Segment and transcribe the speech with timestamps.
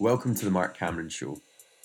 [0.00, 1.38] Welcome to the Mark Cameron Show.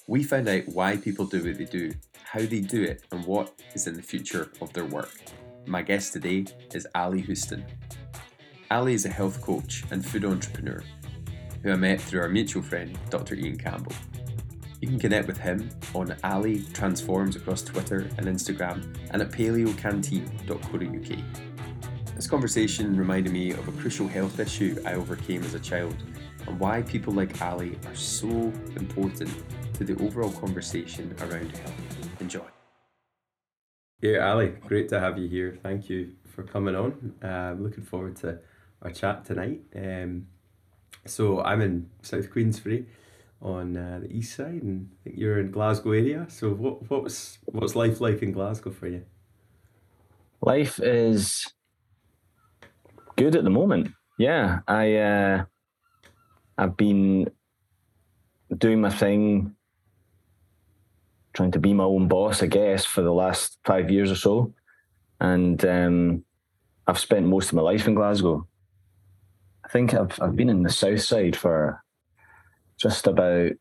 [0.08, 1.92] We find out why people do what they do,
[2.24, 5.12] how they do it, and what is in the future of their work.
[5.66, 7.66] My guest today is Ally Houston.
[8.72, 10.82] Ally is a health coach and food entrepreneur
[11.62, 13.36] who I met through our mutual friend, Dr.
[13.36, 13.92] Iain Campbell.
[14.82, 22.16] You can connect with him on Ally Transforms across Twitter and Instagram and at paleocanteen.co.uk.
[22.16, 25.96] This conversation reminded me of a crucial health issue I overcame as a child
[26.48, 28.28] and why people like Ally are so
[28.76, 29.32] important
[29.74, 32.22] to the overall conversation around health.
[32.22, 32.46] Enjoy.
[34.02, 35.58] Yeah, Ally, great to have you here.
[35.62, 37.16] Thank you for coming on.
[37.24, 38.40] Uh, I'm looking forward to
[38.82, 39.62] our chat tonight.
[39.76, 40.28] Um,
[41.06, 42.86] so I'm in South Queensferry
[43.42, 46.28] on uh, the east side, and I think you're in Glasgow area.
[46.30, 49.04] So what what's what's life like in Glasgow for you?
[50.42, 51.44] Life is
[53.16, 53.90] good at the moment.
[54.20, 55.46] Yeah, I uh,
[56.58, 57.30] I've been
[58.58, 59.56] doing my thing,
[61.34, 64.54] trying to be my own boss, I guess, for the last five years or so,
[65.20, 66.24] and um,
[66.88, 68.48] I've spent most of my life in Glasgow.
[69.64, 71.84] I think I've I've been in the south side for
[72.78, 73.52] just about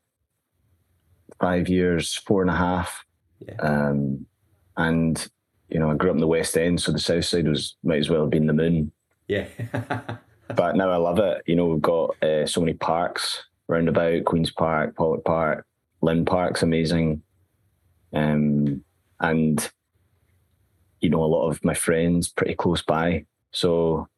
[1.41, 3.05] five years, four and a half.
[3.41, 3.57] Yeah.
[3.61, 4.27] Um,
[4.77, 5.27] and
[5.69, 7.99] you know, I grew up in the West End, so the South Side was might
[7.99, 8.93] as well have been the moon.
[9.29, 9.47] Yeah.
[10.55, 11.43] but now I love it.
[11.47, 15.67] You know, we've got uh, so many parks round about Queens Park, Pollok Park,
[16.03, 17.23] Linn Park's amazing.
[18.13, 18.85] Um,
[19.21, 19.69] and
[21.01, 23.27] you know, a lot of my friends pretty close by.
[23.53, 24.09] So,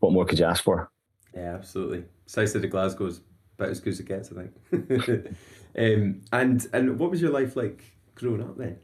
[0.00, 0.90] what more could you ask for?
[1.34, 2.04] Yeah, absolutely.
[2.26, 3.20] South side of Glasgow is
[3.58, 5.26] about as good as it gets, I think.
[5.78, 7.82] um, and and what was your life like
[8.14, 8.78] growing up then?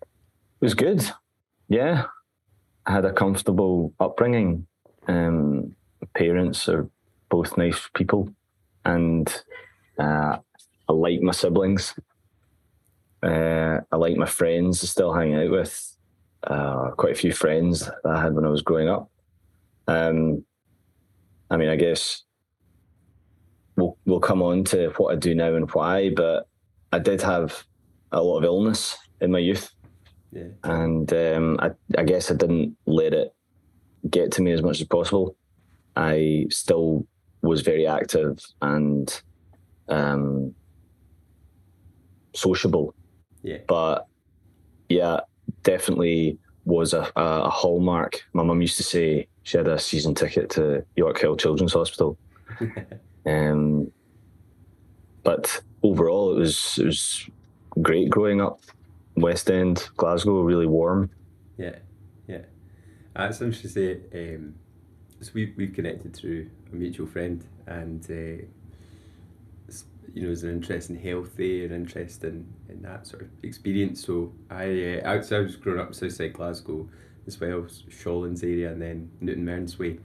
[0.00, 1.04] It was good.
[1.68, 2.06] Yeah,
[2.86, 4.66] I had a comfortable upbringing.
[5.08, 5.74] Um,
[6.14, 6.88] parents are
[7.28, 8.28] both nice people,
[8.84, 9.28] and
[9.98, 10.38] uh,
[10.88, 11.94] I like my siblings.
[13.22, 14.82] Uh, I like my friends.
[14.82, 15.96] I still hang out with
[16.44, 19.10] uh, quite a few friends that I had when I was growing up.
[19.86, 20.44] Um,
[21.50, 22.22] I mean, I guess
[23.76, 26.48] we'll we'll come on to what I do now and why, but
[26.92, 27.64] I did have
[28.12, 29.70] a lot of illness in my youth.
[30.32, 30.48] Yeah.
[30.64, 33.34] And um, I, I guess I didn't let it
[34.08, 35.36] get to me as much as possible.
[35.96, 37.06] I still
[37.42, 39.22] was very active and
[39.88, 40.54] um,
[42.34, 42.94] sociable.
[43.42, 43.58] Yeah.
[43.66, 44.06] But
[44.88, 45.20] yeah,
[45.62, 48.22] definitely was a, a hallmark.
[48.32, 52.16] My mum used to say she had a season ticket to Yorkhill Children's Hospital.
[53.26, 53.90] um,
[55.24, 57.28] but overall, it was it was
[57.80, 58.60] great growing up.
[59.16, 61.10] West End, Glasgow, really warm.
[61.58, 61.78] Yeah, yeah.
[63.14, 64.34] That's interesting to say.
[64.34, 64.54] Um,
[65.20, 68.44] so we we've connected through a mutual friend, and uh,
[70.14, 74.04] you know, there's an interest in healthy and interest in, in that sort of experience.
[74.04, 76.88] So I, uh, I, I was growing up Southside Glasgow
[77.26, 79.98] as well, Shawlands area, and then Newton Mearns Way.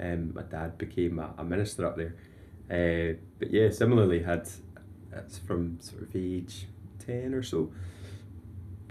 [0.00, 2.14] Um, my dad became a, a minister up there.
[2.70, 4.48] Uh, but yeah, similarly had
[5.10, 6.66] that's from sort of age
[6.98, 7.70] ten or so.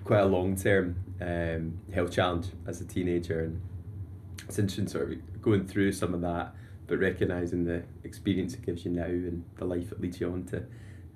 [0.04, 3.62] Quite a long term um, health challenge as a teenager, and
[4.48, 6.54] it's interesting sort of going through some of that,
[6.88, 10.44] but recognizing the experience it gives you now and the life it leads you on
[10.46, 10.58] to,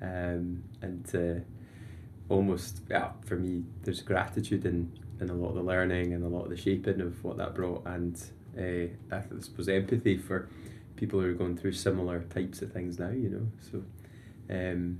[0.01, 1.41] um, and to
[2.29, 4.91] almost yeah for me there's gratitude in
[5.21, 7.55] in a lot of the learning and a lot of the shaping of what that
[7.55, 8.23] brought, and
[8.57, 10.47] uh, I suppose empathy for
[10.95, 13.09] people who are going through similar types of things now.
[13.09, 13.83] You know, so.
[14.47, 14.99] Um,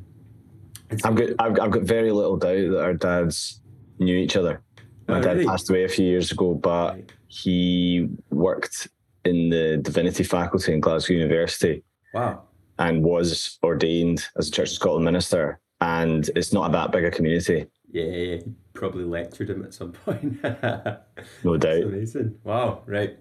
[1.03, 3.59] I've got I've, I've got very little doubt that our dads
[3.99, 4.61] knew each other.
[5.07, 5.45] My oh, dad really?
[5.45, 8.87] passed away a few years ago, but he worked
[9.23, 11.83] in the divinity faculty in Glasgow University.
[12.13, 12.43] Wow.
[12.77, 15.59] And was ordained as a Church of Scotland minister.
[15.81, 17.67] And it's not that big a community.
[17.91, 18.41] Yeah, yeah,
[18.73, 20.43] probably lectured him at some point.
[20.43, 21.61] no doubt.
[21.61, 22.39] That's amazing.
[22.43, 23.17] Wow, right.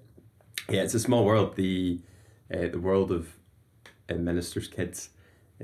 [0.68, 1.56] Yeah, it's a small world.
[1.56, 2.00] The
[2.52, 3.32] uh, the world of
[4.08, 5.10] uh, ministers' kids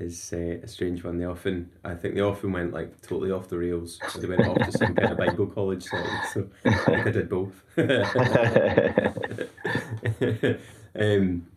[0.01, 1.17] is uh, a strange one.
[1.17, 3.99] They often, I think, they often went like totally off the rails.
[4.09, 6.11] So They went off to some kind of Bible college setting.
[6.33, 7.63] So I think I did both.
[10.99, 11.47] um,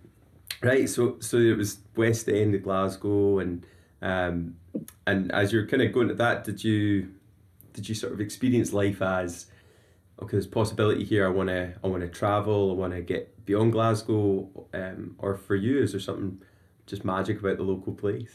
[0.63, 0.89] right.
[0.89, 3.67] So so it was West End of Glasgow, and
[4.03, 4.57] um,
[5.07, 7.11] and as you're kind of going to that, did you
[7.73, 9.47] did you sort of experience life as
[10.23, 10.33] okay?
[10.33, 11.27] There's possibility here.
[11.27, 12.71] I want to I want to travel.
[12.71, 14.49] I want to get beyond Glasgow.
[14.73, 16.43] Um, or for you, is there something?
[16.87, 18.31] Just magic about the local place?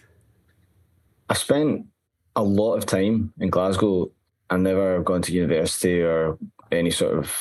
[1.29, 1.85] I spent
[2.35, 4.11] a lot of time in Glasgow.
[4.49, 6.37] I've never gone to university or
[6.71, 7.35] any sort of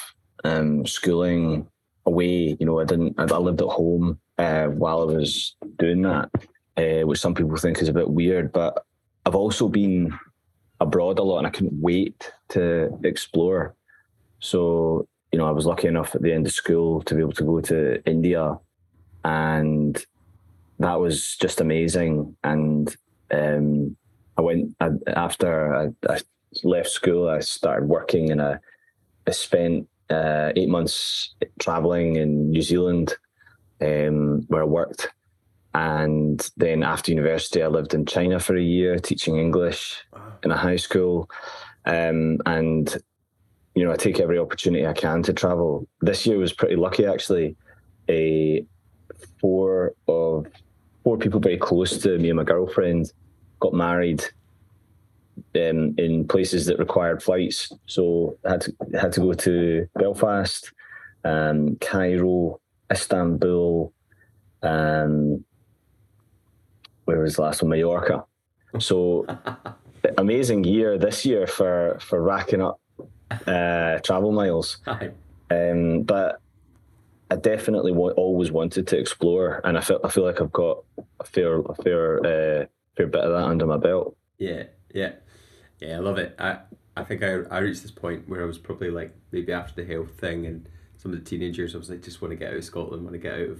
[0.44, 1.66] um, schooling
[2.04, 2.56] away.
[2.58, 3.18] You know, I didn't.
[3.18, 6.30] I lived at home uh, while I was doing that.
[6.78, 8.52] uh, which some people think is a bit weird.
[8.52, 8.84] But
[9.26, 10.16] I've also been
[10.80, 13.74] abroad a lot, and I couldn't wait to explore.
[14.40, 17.32] So you know, I was lucky enough at the end of school to be able
[17.32, 18.56] to go to India,
[19.24, 20.04] and
[20.78, 22.36] that was just amazing.
[22.44, 22.94] And
[23.30, 23.96] um,
[24.36, 26.20] I went I, after I, I,
[26.64, 27.28] left school.
[27.28, 28.58] I started working in I
[29.30, 33.14] spent uh, eight months traveling in New Zealand,
[33.82, 35.10] um, where I worked,
[35.74, 40.02] and then after university, I lived in China for a year teaching English
[40.42, 41.28] in a high school,
[41.84, 42.96] um, and
[43.74, 45.86] you know I take every opportunity I can to travel.
[46.00, 47.56] This year was pretty lucky actually.
[48.08, 48.64] A
[51.08, 53.10] four people very close to me and my girlfriend
[53.60, 54.22] got married
[55.54, 57.72] um, in places that required flights.
[57.86, 60.70] So I had to had to go to Belfast,
[61.24, 62.60] um, Cairo,
[62.92, 63.90] Istanbul,
[64.62, 65.42] um,
[67.06, 67.70] where was the last one?
[67.70, 68.26] Mallorca.
[68.78, 69.24] So
[70.18, 72.78] amazing year this year for for racking up
[73.46, 74.76] uh, travel miles.
[75.50, 76.42] Um, but
[77.30, 80.84] I definitely always wanted to explore, and I feel I feel like I've got
[81.20, 82.66] a fair a fair uh,
[82.96, 84.16] fair bit of that under my belt.
[84.38, 84.64] Yeah,
[84.94, 85.12] yeah.
[85.80, 86.34] Yeah, I love it.
[86.38, 86.58] I
[86.96, 89.92] I think I, I reached this point where I was probably like maybe after the
[89.92, 92.58] health thing and some of the teenagers, I was like, just want to get out
[92.58, 93.58] of Scotland, want to get out of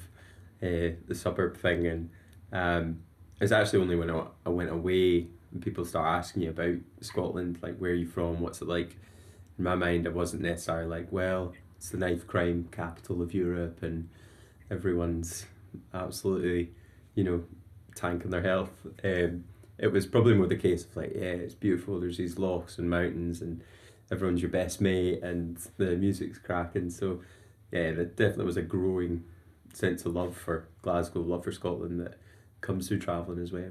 [0.60, 1.86] uh, the suburb thing.
[1.86, 2.10] And
[2.52, 3.02] um,
[3.40, 7.60] it's actually only when I, I went away and people start asking you about Scotland,
[7.62, 8.40] like, where are you from?
[8.40, 8.96] What's it like?
[9.56, 13.82] In my mind, I wasn't necessarily like, well, it's the knife crime capital of Europe
[13.82, 14.08] and
[14.70, 15.46] everyone's
[15.94, 16.70] absolutely,
[17.14, 17.44] you know,
[17.94, 18.86] tanking their health.
[19.04, 19.44] Um,
[19.78, 22.00] it was probably more the case of like, yeah, it's beautiful.
[22.00, 23.62] There's these lochs and mountains, and
[24.10, 26.90] everyone's your best mate, and the music's cracking.
[26.90, 27.20] So,
[27.70, 29.24] yeah, there definitely was a growing
[29.72, 32.18] sense of love for Glasgow, love for Scotland that
[32.60, 33.62] comes through travelling as well.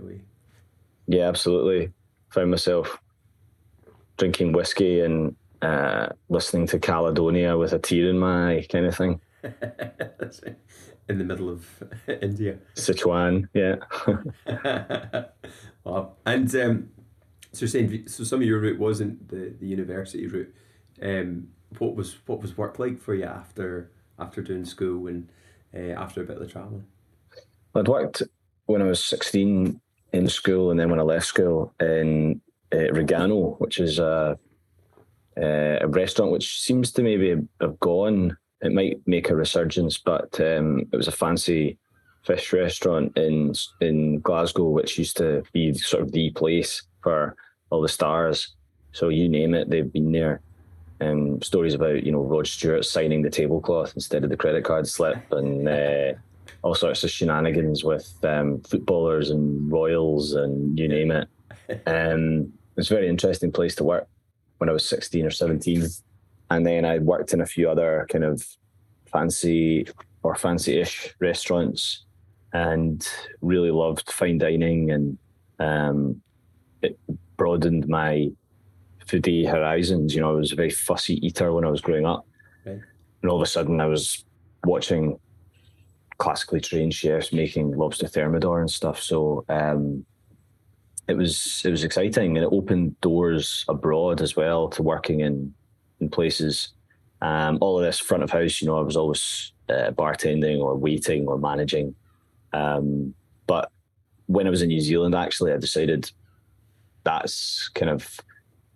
[1.08, 1.92] Yeah, absolutely.
[2.30, 2.98] Found myself
[4.18, 8.96] drinking whiskey and uh, listening to Caledonia with a tear in my eye, kind of
[8.96, 9.22] thing.
[11.10, 11.66] in the middle of
[12.22, 12.58] India.
[12.76, 13.76] Sichuan, yeah.
[15.84, 16.14] wow.
[16.26, 16.90] And um,
[17.54, 20.54] so you're saying so some of your route wasn't the, the university route.
[21.02, 21.50] Um,
[21.80, 25.30] what was what was work like for you after after doing school and
[25.74, 26.86] uh, after a bit of the traveling?
[27.76, 28.24] I'd worked
[28.66, 29.80] when I was sixteen
[30.14, 34.38] in school, and then when I left school in uh, Rogano, which is a,
[35.42, 40.40] uh, a restaurant which seems to maybe have gone it might make a resurgence, but
[40.40, 41.78] um, it was a fancy
[42.24, 47.36] fish restaurant in in Glasgow, which used to be sort of the place for
[47.70, 48.56] all the stars.
[48.94, 50.42] So you name it, they've been there.
[51.00, 54.88] Um, stories about you know Rod Stewart signing the tablecloth instead of the credit card
[54.88, 56.14] slip, and uh,
[56.64, 61.28] all sorts of shenanigans with um, footballers and royals and you name it.
[61.86, 64.08] Um, it's a very interesting place to work
[64.58, 65.88] when I was sixteen or seventeen
[66.50, 68.46] and then I worked in a few other kind of
[69.12, 69.88] fancy
[70.24, 72.06] or fancy-ish restaurants,
[72.54, 73.08] and
[73.42, 75.18] really loved fine dining, and
[75.60, 76.22] um,
[76.82, 76.98] it
[77.38, 78.30] broadened my
[79.06, 80.16] foodie horizons.
[80.16, 82.26] You know, I was a very fussy eater when I was growing up,
[82.66, 82.80] right.
[83.22, 84.26] and all of a sudden I was
[84.66, 85.20] watching
[86.18, 89.00] classically trained chefs making lobster thermidor and stuff.
[89.02, 90.06] So um,
[91.08, 95.54] it was it was exciting, and it opened doors abroad as well to working in
[96.00, 96.70] in places.
[97.22, 100.76] Um, all of this front of house, you know, I was always uh, bartending or
[100.76, 101.96] waiting or managing.
[102.54, 103.16] Um,
[103.48, 103.72] but
[104.28, 106.12] when I was in New Zealand, actually, I decided
[107.04, 108.20] that's kind of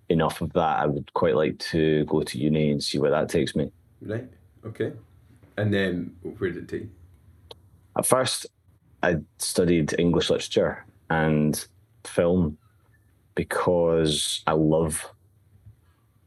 [0.09, 0.79] enough of that.
[0.79, 3.71] I would quite like to go to uni and see where that takes me.
[4.01, 4.27] Right.
[4.65, 4.93] Okay.
[5.57, 6.89] And then where did it take?
[7.97, 8.47] At first,
[9.03, 11.67] I studied English literature and
[12.07, 12.57] film
[13.35, 15.05] because I love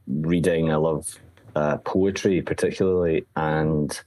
[0.07, 0.71] reading.
[0.71, 1.19] I love
[1.55, 4.01] uh, poetry, particularly, and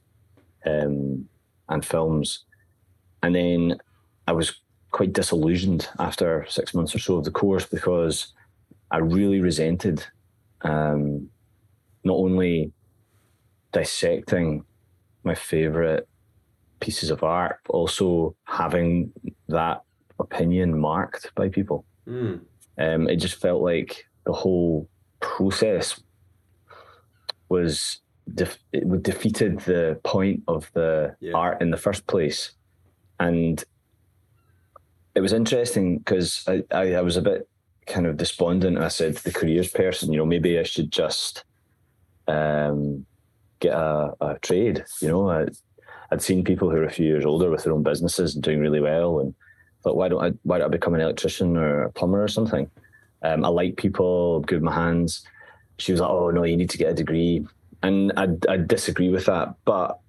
[0.66, 1.28] um,
[1.70, 2.46] and films.
[3.24, 3.78] And then
[4.28, 8.34] I was quite disillusioned after six months or so of the course because
[8.92, 10.06] I really resented
[10.62, 11.30] um,
[12.04, 12.72] not only
[13.74, 14.64] dissecting
[15.24, 16.08] my favorite
[16.80, 19.12] pieces of art, but also having
[19.50, 19.82] that
[20.20, 21.86] opinion marked by people.
[22.08, 22.42] Mm.
[22.78, 24.88] Um, it just felt like the whole
[25.20, 26.00] process
[27.50, 28.02] was
[28.34, 31.34] def- it defeated the point of the yeah.
[31.34, 32.52] art in the first place,
[33.20, 33.64] and
[35.16, 37.50] it was interesting because I, I, I was a bit
[37.88, 38.78] kind of despondent.
[38.78, 41.44] I said the careers person, you know, maybe I should just
[42.28, 43.06] um,
[43.60, 44.84] get a, a trade.
[45.02, 45.48] You know, I,
[46.12, 48.60] I'd seen people who were a few years older with their own businesses and doing
[48.60, 49.34] really well, and
[49.84, 52.70] thought, why don't I why don't I become an electrician or a plumber or something?
[53.24, 55.26] Um, I like people, good with my hands.
[55.80, 57.46] She was like, oh no, you need to get a degree,
[57.84, 60.00] and I I disagree with that, but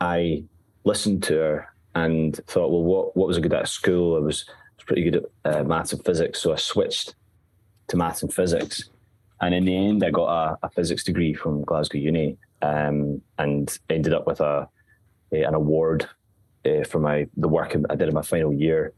[0.00, 0.44] I
[0.84, 4.16] listened to her and thought, well, what what was I good at school?
[4.16, 4.44] I was,
[4.76, 7.14] was pretty good at uh, maths and physics, so I switched
[7.88, 8.90] to maths and physics.
[9.40, 13.78] And in the end, I got a, a physics degree from Glasgow Uni, um, and
[13.88, 14.68] ended up with a,
[15.32, 16.08] a an award
[16.68, 18.92] uh, for my the work I did in my final year,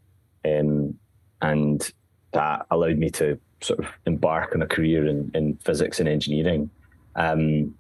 [0.44, 0.94] um,
[1.40, 1.90] and
[2.32, 6.70] that allowed me to sort of embark on a career in, in physics and engineering.
[7.16, 7.74] Um,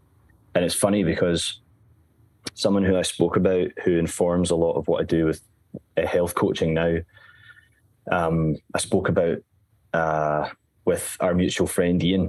[0.54, 1.60] and it's funny because
[2.54, 5.40] someone who I spoke about who informs a lot of what I do with
[5.96, 6.96] uh, health coaching now.
[8.10, 9.38] Um, I spoke about
[9.92, 10.48] uh,
[10.84, 12.28] with our mutual friend Iain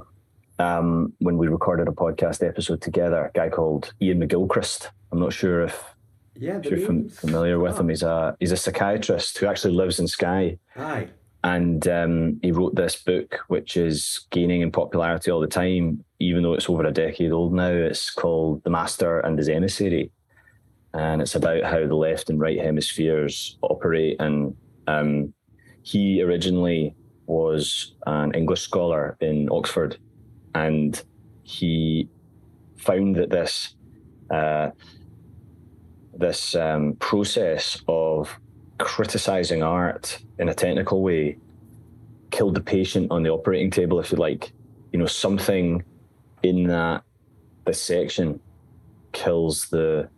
[0.58, 3.26] um, when we recorded a podcast episode together.
[3.26, 4.88] A guy called Iain McGilchrist.
[5.10, 5.91] I'm not sure if,
[6.36, 7.80] Yeah, if you're fam- familiar with Ah.
[7.80, 7.88] him.
[7.88, 11.08] He's a he's a psychiatrist who actually lives in Skye Aye.
[11.44, 16.42] and um, he wrote this book, which is gaining in popularity all the time, even
[16.42, 17.68] though it's over a decade old now.
[17.70, 20.10] It's called The Master and His Emissary,
[20.94, 24.16] and it's about how the left and right hemispheres operate.
[24.20, 25.34] And um,
[25.82, 26.94] he originally
[27.26, 29.98] was an English scholar in Oxford,
[30.54, 31.00] and
[31.42, 32.08] he
[32.78, 33.74] found that this
[34.30, 34.70] uh,
[36.16, 38.38] this um, process of
[38.78, 41.38] criticizing art in a technical way
[42.30, 44.52] killed the patient on the operating table, if you like.
[44.92, 45.82] You know, something
[46.42, 47.04] in that
[47.64, 48.40] this section
[49.12, 50.08] kills the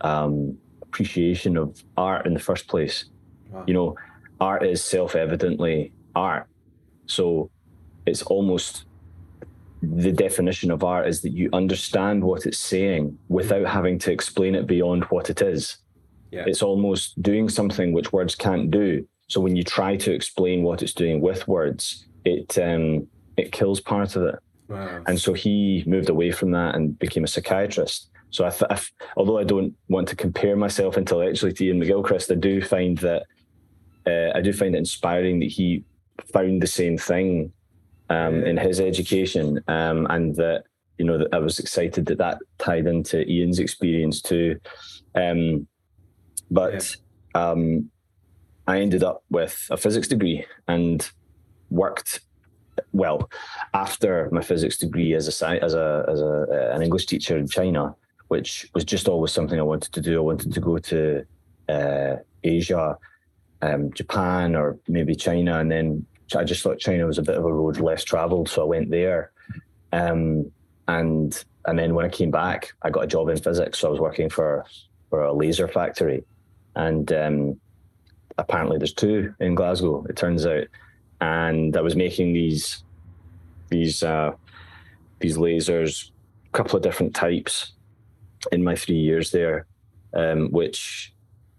[0.00, 3.04] um, appreciation of art in the first place.
[3.50, 3.64] Wow.
[3.66, 3.96] You know,
[4.40, 6.46] art is self-evidently art,
[7.06, 7.50] so
[8.06, 8.86] it's almost
[9.96, 14.54] the definition of art is that you understand what it's saying without having to explain
[14.54, 15.78] it beyond what it is
[16.30, 16.44] Yeah.
[16.46, 19.06] it's almost doing something which words can't do.
[19.28, 23.80] So when you try to explain what it's doing with words, it um, it kills
[23.80, 24.36] part of it.
[24.68, 25.02] wow.
[25.08, 28.10] And so he moved away from that and became a psychiatrist.
[28.30, 31.80] So I, th- I f- although I don't want to compare myself intellectually to Iain
[31.80, 33.22] McGilchrist, I do find that
[34.06, 35.84] uh, I do find it inspiring that he
[36.32, 37.52] found the same thing
[38.10, 40.64] um, in his education, um, and that
[40.98, 44.58] you know that I was excited that that tied into Iain's experience too.
[45.14, 45.66] Um,
[46.50, 46.96] but
[47.34, 47.90] um,
[48.66, 51.08] I ended up with a physics degree and
[51.70, 52.20] worked
[52.92, 53.30] well
[53.72, 57.36] after my physics degree as a sci- as a as a uh, an English teacher
[57.36, 57.94] in China,
[58.28, 60.18] which was just always something I wanted to do.
[60.18, 61.24] I wanted to go to
[61.68, 62.96] uh, Asia,
[63.62, 67.44] um, Japan, or maybe China, and then I just thought China was a bit of
[67.44, 69.32] a road less travelled, so I went there.
[69.92, 70.50] Um,
[70.88, 73.78] and and then when I came back, I got a job in physics.
[73.78, 74.64] So I was working for
[75.10, 76.24] for a laser factory,
[76.76, 77.60] and um,
[78.38, 80.04] apparently there's two in Glasgow.
[80.08, 80.66] It turns out,
[81.20, 82.84] and I was making these
[83.70, 84.32] these uh,
[85.20, 86.10] these lasers,
[86.46, 87.72] a couple of different types,
[88.52, 89.66] in my three years there,
[90.14, 91.12] um, which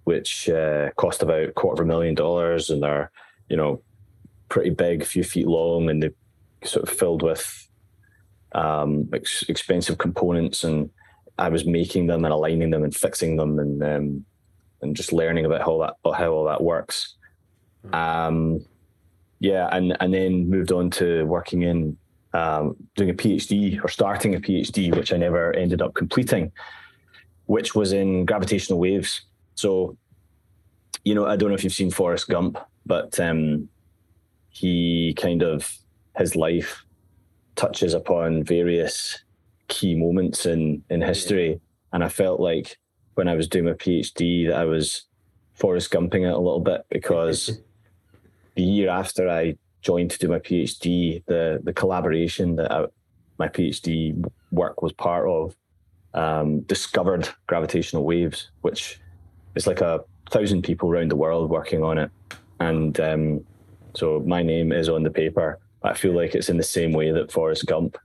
[0.03, 3.11] which uh, cost about a quarter of a million dollars, and they're
[3.49, 3.81] you know
[4.49, 6.13] pretty big, a few feet long, and they're
[6.63, 7.67] sort of filled with
[8.53, 10.63] um, ex- expensive components.
[10.63, 10.89] And
[11.37, 14.25] I was making them and aligning them and fixing them, and um,
[14.81, 17.15] and just learning about how that how all that works.
[17.93, 18.65] Um,
[19.39, 21.97] yeah, and and then moved on to working in
[22.35, 26.51] um, doing a PhD or starting a PhD, which I never ended up completing,
[27.45, 29.21] which was in gravitational waves.
[29.55, 29.97] So,
[31.05, 33.69] you know, I don't know if you've seen Forrest Gump, but um,
[34.55, 35.77] he kind of
[36.17, 36.85] his life
[37.55, 39.19] touches upon various
[39.67, 41.59] key moments in in history,
[41.91, 42.77] and I felt like
[43.15, 45.03] when I was doing my PhD that I was
[45.53, 47.59] Forrest Gumping it a little bit because
[48.55, 52.85] the year after I joined to do my PhD, the the collaboration that I,
[53.37, 55.55] my PhD work was part of
[56.13, 58.99] um, discovered gravitational waves, which
[59.55, 62.11] is like a thousand people around the world working on it,
[62.59, 63.45] and um,
[63.95, 65.59] so my name is on the paper.
[65.83, 67.97] I feel like it's in the same way that Forrest Gump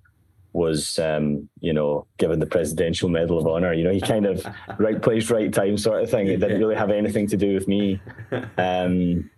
[0.52, 3.72] was, um, you know, given the Presidential Medal of Honor.
[3.72, 4.44] You know, he kind of
[4.78, 6.26] right place, right time sort of thing.
[6.26, 8.00] It didn't really have anything to do with me.
[8.58, 9.30] Um,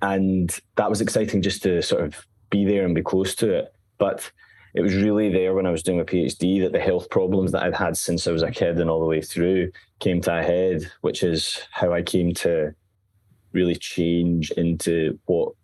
[0.00, 3.72] and that was exciting just to sort of be there and be close to it.
[3.98, 4.30] But
[4.74, 7.62] it was really there when I was doing my PhD that the health problems that
[7.64, 10.42] I'd had since I was a kid and all the way through came to a
[10.42, 12.74] head, which is how I came to
[13.52, 15.54] really change into what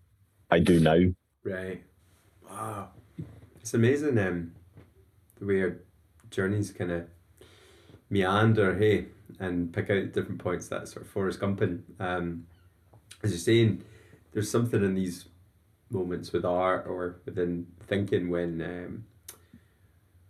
[0.54, 1.00] I do now.
[1.42, 1.82] Right.
[2.48, 2.90] Wow.
[3.60, 4.52] It's amazing um,
[5.40, 5.80] the way our
[6.30, 7.08] journeys kind of
[8.08, 9.06] meander, hey,
[9.40, 11.80] and pick out different points that sort of Forrest Gumping.
[11.98, 12.46] Um,
[13.24, 13.82] as you're saying,
[14.32, 15.24] there's something in these
[15.90, 19.04] moments with art or within thinking when um,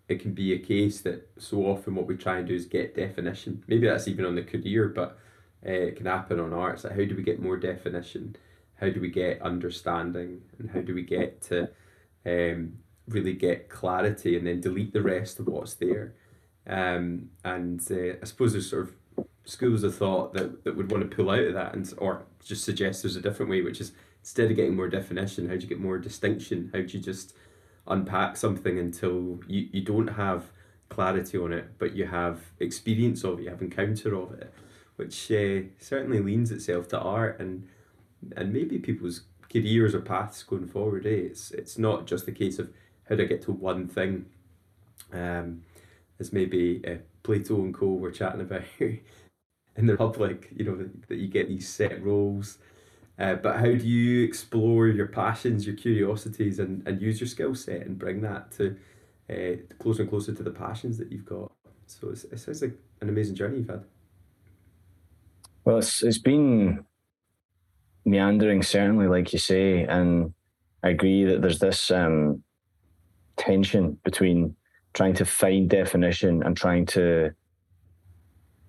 [0.08, 2.96] it can be a case that so often what we try and do is get
[2.96, 3.62] definition.
[3.66, 5.18] Maybe that's even on the career, but
[5.66, 6.80] uh, it can happen on art.
[6.80, 8.36] So how do we get more definition?
[8.80, 10.42] How do we get understanding?
[10.58, 11.70] And how do we get to
[12.26, 12.78] um,
[13.08, 16.14] really get clarity and then delete the rest of what's there?
[16.66, 21.08] Um, and uh, I suppose there's sort of schools of thought that, that would want
[21.08, 23.92] to pull out of that and or just suggest there's a different way, which is
[24.20, 26.70] instead of getting more definition, how do you get more distinction?
[26.72, 27.34] How do you just
[27.86, 30.46] unpack something until you, you don't have
[30.88, 34.52] clarity on it, but you have experience of it, you have encounter of it,
[34.96, 37.68] which uh, certainly leans itself to art and
[38.36, 41.06] and maybe people's careers or paths going forward.
[41.06, 41.10] Eh?
[41.10, 42.70] It's it's not just the case of
[43.08, 44.26] how do I get to one thing.
[45.12, 45.62] Um,
[46.20, 51.16] as maybe uh, Plato and Co were chatting about in the public, you know, that
[51.16, 52.58] you get these set roles.
[53.18, 57.54] Uh, but how do you explore your passions, your curiosities, and, and use your skill
[57.54, 58.76] set and bring that to
[59.30, 61.52] uh, closer and closer to the passions that you've got?
[61.86, 63.84] So it's, it sounds like an amazing journey you've had.
[65.64, 66.84] Well, it's, it's been
[68.04, 69.82] meandering, certainly, like you say.
[69.84, 70.34] And
[70.82, 72.42] I agree that there's this um,
[73.36, 74.56] tension between
[74.92, 77.32] trying to find definition and trying to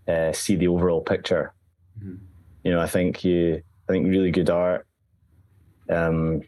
[0.08, 1.54] uh, see the overall picture.
[2.00, 2.16] Mm-hmm.
[2.64, 4.88] You know, I think you, I think really good art
[5.90, 6.42] um,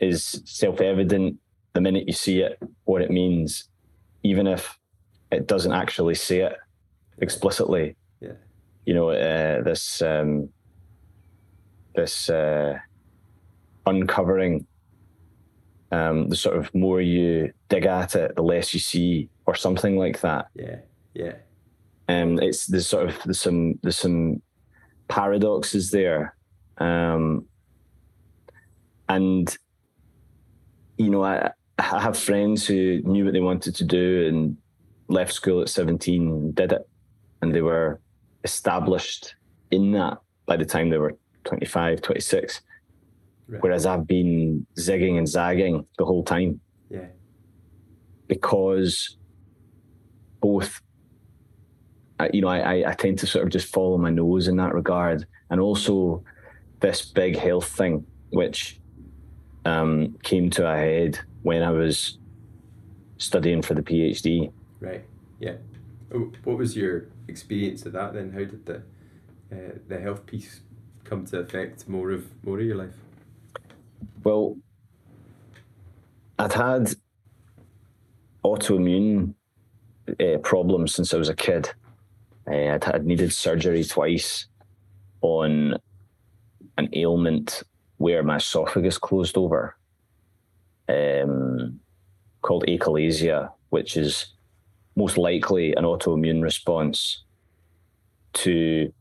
[0.00, 1.36] is self-evident
[1.72, 3.68] the minute you see it, what it means,
[4.24, 4.76] even if
[5.30, 6.56] it doesn't actually say it
[7.18, 7.96] explicitly.
[8.20, 8.32] Yeah.
[8.86, 10.48] You know, uh, this um,
[11.94, 12.78] this uh,
[13.86, 14.66] uncovering
[15.92, 19.96] um, the sort of more you dig at it, the less you see, or something
[19.96, 20.46] like that.
[20.54, 20.76] Yeah,
[21.14, 21.34] yeah.
[22.08, 24.42] Um, it's there's sort of there's some there's some
[25.08, 26.36] paradoxes there,
[26.78, 27.46] um,
[29.08, 29.56] and
[30.96, 34.56] you know I I have friends who knew what they wanted to do and
[35.08, 36.88] left school at seventeen and did it,
[37.42, 38.00] and they were
[38.44, 39.34] established
[39.70, 42.60] in that by the time they were 25, 26
[43.50, 43.62] Right.
[43.62, 46.60] Whereas I've been zigging and zagging the whole time.
[46.88, 47.06] Yeah.
[48.28, 49.16] Because
[50.40, 50.80] both,
[52.32, 55.26] you know, I, I tend to sort of just follow my nose in that regard.
[55.50, 56.22] And also
[56.78, 58.78] this big health thing, which
[59.64, 62.18] um, came to a head when I was
[63.18, 64.52] studying for the PhD.
[64.78, 65.04] Right.
[65.40, 65.56] Yeah.
[66.14, 68.30] Oh, what was your experience of that then?
[68.30, 68.76] How did the
[69.52, 70.60] uh, the health piece
[71.10, 72.94] come to affect more of more of your life?
[74.22, 74.56] Well,
[76.38, 76.94] I'd had
[78.44, 79.34] autoimmune
[80.08, 81.68] uh, problems since I was a kid.
[82.46, 84.46] Uh, I'd had needed surgery twice
[85.20, 85.76] on
[86.78, 87.64] an ailment
[87.98, 89.76] where my esophagus closed over,
[90.88, 91.80] um,
[92.40, 94.34] called achalasia, which is
[94.96, 97.24] most likely an autoimmune response
[98.32, 98.92] to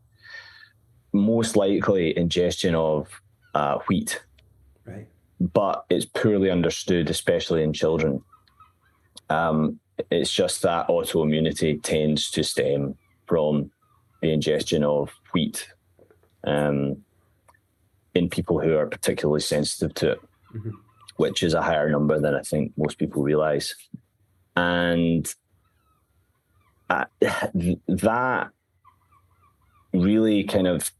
[1.11, 3.07] most likely ingestion of
[3.55, 4.21] uh, wheat
[4.89, 5.07] Right.
[5.39, 8.21] But it's poorly understood, especially in children.
[9.29, 12.95] Um, it's just that autoimmunity tends to stem
[13.25, 13.71] from
[14.21, 15.69] the ingestion of wheat
[16.45, 17.03] um,
[18.15, 20.21] in people who are particularly sensitive to it,
[20.53, 20.71] mm-hmm.
[21.17, 23.75] which is a higher number than I think most people realize.
[24.55, 25.31] And
[26.89, 27.05] uh,
[27.87, 28.49] that
[29.93, 30.91] really kind of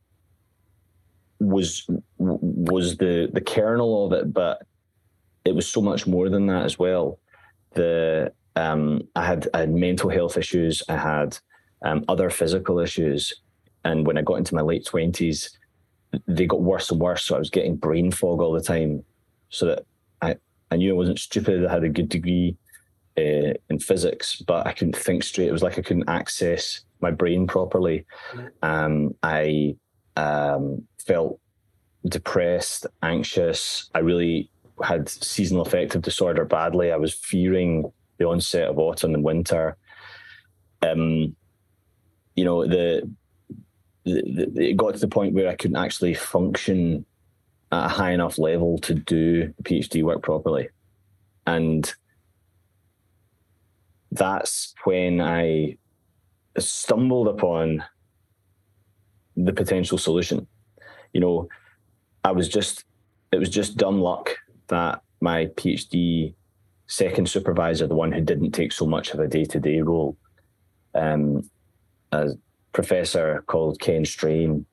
[1.40, 4.62] was was the the kernel of it, but
[5.46, 7.20] it was so much more than that as well.
[7.76, 10.84] The um, I had I had mental health issues.
[10.90, 11.38] I had
[11.84, 13.34] um, other physical issues,
[13.86, 15.58] and when I got into my late twenties,
[16.28, 17.24] they got worse and worse.
[17.24, 19.04] So I was getting brain fog all the time.
[19.50, 19.86] So that
[20.22, 20.36] I
[20.72, 21.66] I knew I wasn't stupid.
[21.66, 22.58] I had a good degree
[23.18, 25.48] uh, in physics, but I couldn't think straight.
[25.48, 28.06] It was like I couldn't access my brain properly.
[28.62, 29.76] Um, I
[30.20, 31.40] um, felt
[32.08, 33.90] depressed, anxious.
[33.96, 34.50] I really
[34.84, 36.92] had seasonal affective disorder badly.
[36.92, 39.78] I was fearing the onset of autumn and winter.
[40.82, 41.36] Um,
[42.36, 43.10] you know, the,
[44.06, 47.06] the, the, it got to the point where I couldn't actually function
[47.72, 50.70] at a high enough level to do PhD work properly,
[51.46, 51.94] and
[54.12, 55.78] that's when I
[56.58, 57.84] stumbled upon
[59.46, 60.48] the potential solution.
[61.14, 61.50] You know,
[62.24, 62.86] I was just
[63.32, 64.36] it was just dumb luck
[64.68, 66.34] that my PhD
[66.88, 70.18] second supervisor, the one who didn't take so much of a day to day role,
[70.96, 71.50] um,
[72.12, 72.30] a
[72.74, 74.66] professor called Ken Strain,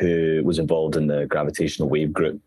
[0.00, 2.40] who was involved in the gravitational wave group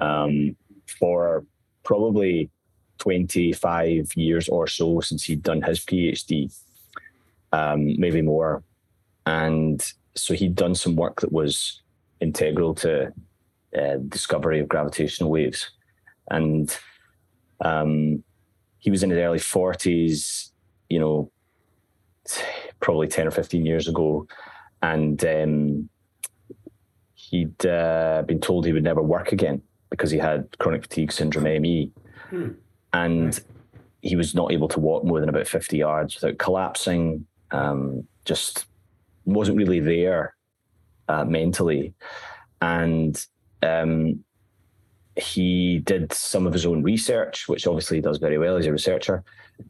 [0.00, 0.56] um,
[0.98, 1.44] for
[1.84, 2.50] probably
[2.98, 6.54] 25 years or so since he'd done his PhD,
[7.52, 8.62] um, maybe more.
[9.26, 9.82] And
[10.14, 11.82] so he'd done some work that was
[12.20, 13.12] integral to
[13.76, 15.70] uh, discovery of gravitational waves.
[16.30, 16.76] And
[17.60, 18.22] um,
[18.78, 20.50] he was in his early 40s,
[20.88, 21.30] you know,
[22.80, 24.26] probably 10 or 15 years ago.
[24.82, 25.88] And um,
[27.14, 31.44] he'd uh, been told he would never work again because he had chronic fatigue syndrome
[31.62, 31.90] ME.
[32.30, 32.48] Hmm.
[32.92, 33.40] And
[34.02, 38.66] he was not able to walk more than about 50 yards without collapsing, um, just
[39.24, 40.34] wasn't really there
[41.08, 41.94] uh, mentally.
[42.60, 43.24] And
[43.62, 44.24] um,
[45.16, 48.72] he did some of his own research, which obviously he does very well as a
[48.72, 49.24] researcher.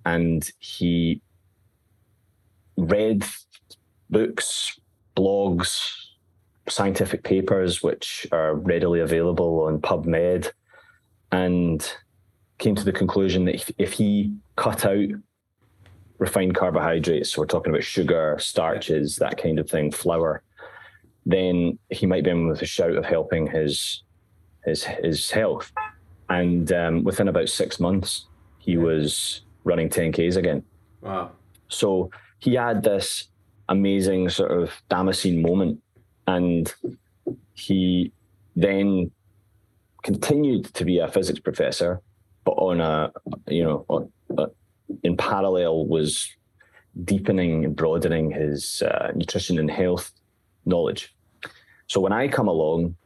[0.05, 1.21] And he
[2.77, 3.25] read
[4.11, 4.79] books,
[5.17, 5.81] blogs,
[6.69, 10.51] scientific papers, which are readily available on PubMed,
[11.33, 11.93] and
[12.59, 15.09] came to the conclusion that if, if he cut out
[16.23, 20.43] refined carbohydrates, so we're talking about sugar, starches, that kind of thing, flour,
[21.27, 24.03] then he might be in with a shout of helping his
[24.65, 25.73] his his health.
[26.29, 28.27] And um, within about six months,
[28.59, 30.63] he was running 10Ks again.
[31.01, 31.33] Wow.
[31.69, 33.29] So he had this
[33.69, 35.83] amazing sort of Damascene moment.
[36.27, 36.73] And
[37.55, 38.13] he
[38.55, 39.11] then
[40.03, 42.01] continued to be a physics professor,
[42.45, 43.13] but on a,
[43.49, 44.11] you know, on,
[45.03, 46.29] in parallel was
[47.05, 50.13] deepening and broadening his uh, nutrition and health
[50.67, 51.15] knowledge.
[51.87, 52.97] So when I come along,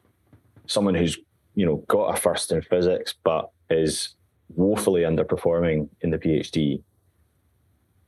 [0.66, 1.18] someone who's
[1.55, 4.14] you know got a first in physics but is
[4.55, 6.83] woefully underperforming in the PhD,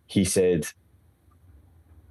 [0.07, 0.67] he said,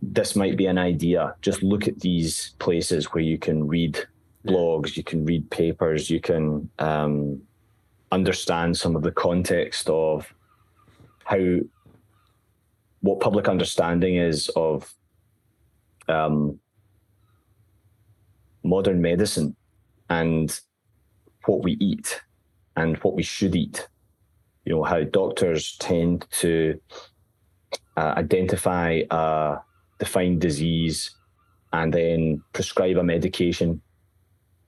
[0.02, 1.36] "This might be an idea.
[1.42, 4.06] Just look at these places where you can read
[4.46, 7.42] blogs, you can read papers, you can um,
[8.12, 10.34] understand some of the context of
[11.28, 11.60] how
[13.02, 14.94] what public understanding is of
[16.08, 16.60] um,
[18.63, 19.56] modern medicine
[20.10, 20.60] and
[21.46, 22.22] what we eat
[22.78, 23.88] and what we should eat.
[24.63, 26.80] You know, how doctors tend to
[27.98, 29.58] uh, identify a
[30.00, 31.12] defined disease
[31.74, 33.82] and then prescribe a medication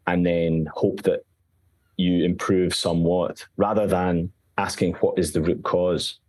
[0.08, 1.22] and then hope that
[1.96, 6.20] you improve somewhat rather than asking what is the root cause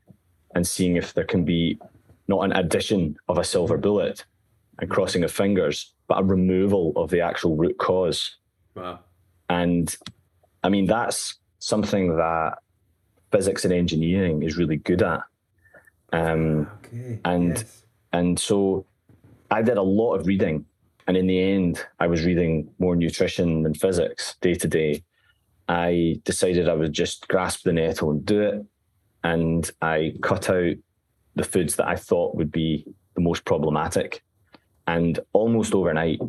[0.55, 1.79] and seeing if there can be
[2.29, 4.25] not an addition of a silver bullet
[4.79, 8.37] and crossing of fingers, but a removal of the actual root cause.
[8.75, 9.01] Wow.
[9.49, 9.95] And
[10.63, 12.59] I mean, that's something that
[13.31, 15.21] physics and engineering is really good at.
[16.13, 17.21] Um, okay.
[17.25, 17.85] And yes.
[18.13, 18.87] and so
[19.51, 20.65] I did a lot of reading,
[21.07, 25.05] and in the end, I was reading more nutrition than physics day to day.
[25.69, 28.65] I decided I would just grasp the nettle and do it,
[29.25, 30.77] and I cut out
[31.37, 34.23] the foods that I thought would be the most problematic.
[34.87, 36.21] And almost overnight,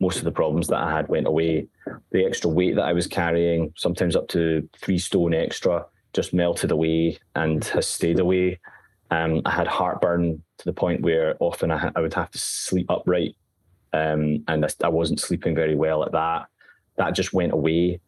[0.00, 1.68] most of the problems that I had went away.
[2.12, 6.70] The extra weight that I was carrying, sometimes up to three stone extra, just melted
[6.70, 8.60] away and has stayed away.
[9.10, 12.90] Um, I had heartburn to the point where often I, I would have to sleep
[12.90, 13.34] upright,
[13.92, 16.46] um, and I, I, wasn't sleeping very well at that.
[16.98, 18.00] That just went away.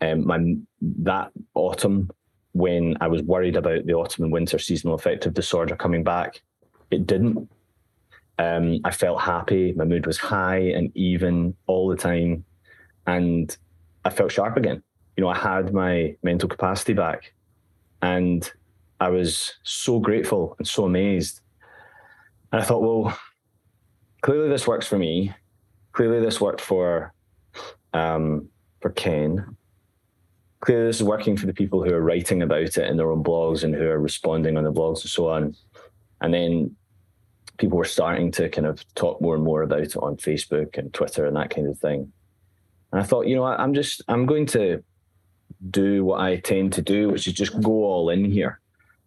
[0.00, 0.56] Um, my
[1.02, 2.10] that autumn,
[2.54, 6.40] when I was worried about the autumn and winter seasonal affective disorder coming back,
[6.90, 7.50] it didn't.
[8.38, 9.72] Um, I felt happy.
[9.72, 12.44] My mood was high and even all the time.
[13.06, 13.56] And
[14.04, 14.82] I felt sharp again.
[15.16, 17.32] You know, I had my mental capacity back.
[18.02, 18.50] And
[19.00, 21.40] I was so grateful and so amazed.
[22.52, 23.18] And I thought, well,
[24.22, 25.34] clearly this works for me.
[25.92, 27.12] Clearly this worked for
[27.92, 28.48] um,
[28.80, 29.56] for Ken.
[30.64, 33.22] Clearly this is working for the people who are writing about it in their own
[33.22, 35.54] blogs and who are responding on the blogs and so on.
[36.22, 36.74] And then
[37.58, 40.90] people were starting to kind of talk more and more about it on Facebook and
[40.94, 42.10] Twitter and that kind of thing.
[42.92, 44.82] And I thought, you know, I'm just I'm going to
[45.70, 48.58] do what I tend to do, which is just go all in here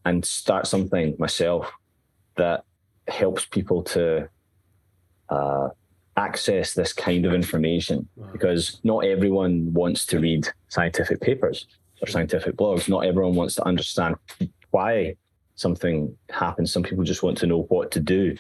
[0.06, 1.72] and start something myself
[2.36, 2.66] that
[3.08, 4.30] helps people to
[5.30, 5.70] uh,
[6.18, 8.28] access this kind of information wow.
[8.32, 11.68] because not everyone wants to read scientific papers
[12.02, 12.90] or scientific blogs.
[12.90, 14.16] Not everyone wants to understand
[14.72, 15.16] why
[15.56, 16.74] something happens.
[16.74, 18.36] Some people just want to know what to do.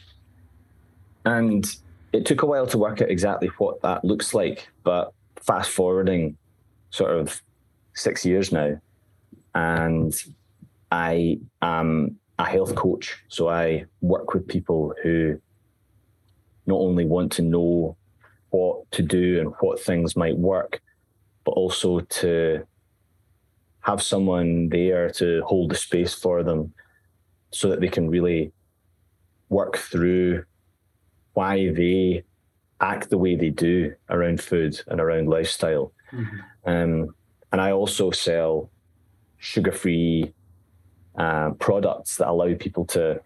[1.26, 1.66] And
[2.14, 4.68] it took a while to work out exactly what that looks like.
[4.84, 6.38] But fast forwarding
[6.90, 7.42] sort of
[7.94, 8.80] six years now,
[9.54, 10.16] and
[10.92, 13.18] I am a health coach.
[13.28, 15.40] So I work with people who
[16.68, 17.98] not only want to know
[18.50, 20.82] what to do and what things might work,
[21.44, 22.66] but also to
[23.82, 26.74] have someone there to hold the space for them
[27.52, 28.52] so that they can really
[29.50, 30.44] work through
[31.34, 32.24] why they
[32.82, 35.94] act the way they do around food and around lifestyle.
[36.12, 36.70] Mm-hmm.
[36.70, 37.16] Um,
[37.52, 38.70] and I also sell
[39.38, 40.34] sugar free
[41.18, 43.22] uh, products that allow people to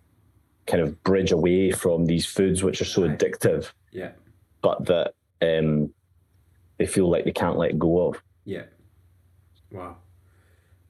[0.67, 3.17] kind of bridge away from these foods which are so right.
[3.17, 3.71] addictive.
[3.91, 4.11] Yeah.
[4.61, 5.93] But that um,
[6.77, 8.21] they feel like they can't let go of.
[8.45, 8.63] Yeah.
[9.71, 9.97] Wow.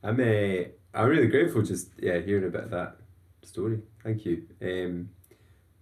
[0.04, 2.98] I'm uh, I'm really grateful just yeah hearing about that
[3.44, 3.80] story.
[4.04, 4.44] Thank you.
[4.62, 5.10] Um,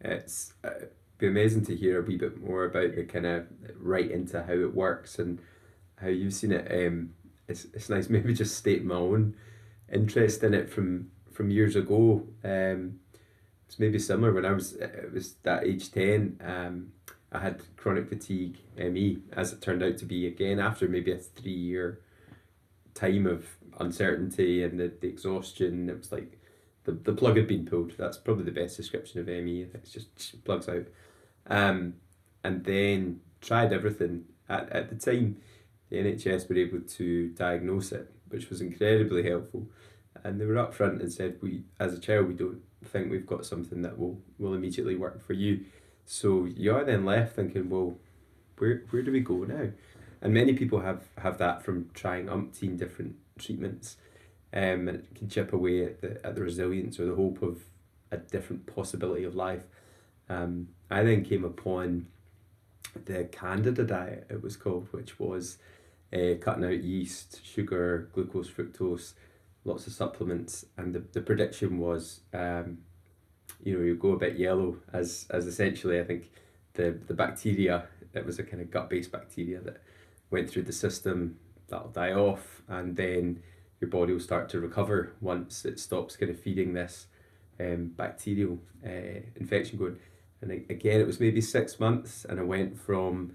[0.02, 0.86] it's uh,
[1.18, 3.48] be amazing to hear a wee bit more about the kind of
[3.78, 5.40] right into how it works and
[5.96, 6.68] how you've seen it.
[6.72, 7.14] Um,
[7.48, 9.36] it's it's nice maybe just state my own
[9.92, 12.28] interest in it from from years ago.
[12.44, 13.00] Um,
[13.70, 16.42] it's maybe similar when I was it was that age ten.
[16.44, 16.92] Um,
[17.32, 21.20] I had chronic fatigue ME as it turned out to be again after maybe a
[21.20, 22.02] three year
[22.96, 23.46] time of
[23.80, 25.88] uncertainty and the, the exhaustion.
[25.88, 26.40] It was like
[26.86, 27.94] the, the plug had been pulled.
[27.96, 29.68] That's probably the best description of ME.
[29.76, 30.88] It's just plugs out.
[31.46, 31.94] Um,
[32.44, 34.24] and then tried everything.
[34.50, 35.38] At, at the time,
[35.92, 39.68] the NHS were able to diagnose it, which was incredibly helpful.
[40.24, 43.46] And they were upfront and said, "We, as a child, we don't think we've got
[43.46, 45.66] something that will will immediately work for you."
[46.06, 47.98] So you are then left thinking, "Well,
[48.58, 49.72] where where do we go now?"
[50.22, 53.98] And many people have have that from trying umpteen different treatments,
[54.54, 57.64] um, and it can chip away at the at the resilience or the hope of
[58.12, 59.64] a different possibility of life.
[60.30, 62.08] Um, I then came upon
[63.06, 65.58] the Candida diet, it was called, which was
[66.14, 69.14] uh, cutting out yeast, sugar, glucose, fructose,
[69.66, 72.80] lots of supplements, and the, the prediction was, um,
[73.64, 76.32] you know, you go a bit yellow as as essentially I think
[76.74, 79.82] the the bacteria it was a kind of gut based bacteria that
[80.32, 83.42] went through the system that'll die off, and then
[83.80, 87.08] your body will start to recover once it stops kind of feeding this
[87.60, 89.98] um, bacterial uh, infection going.
[90.42, 93.34] And again, it was maybe six months, and I went from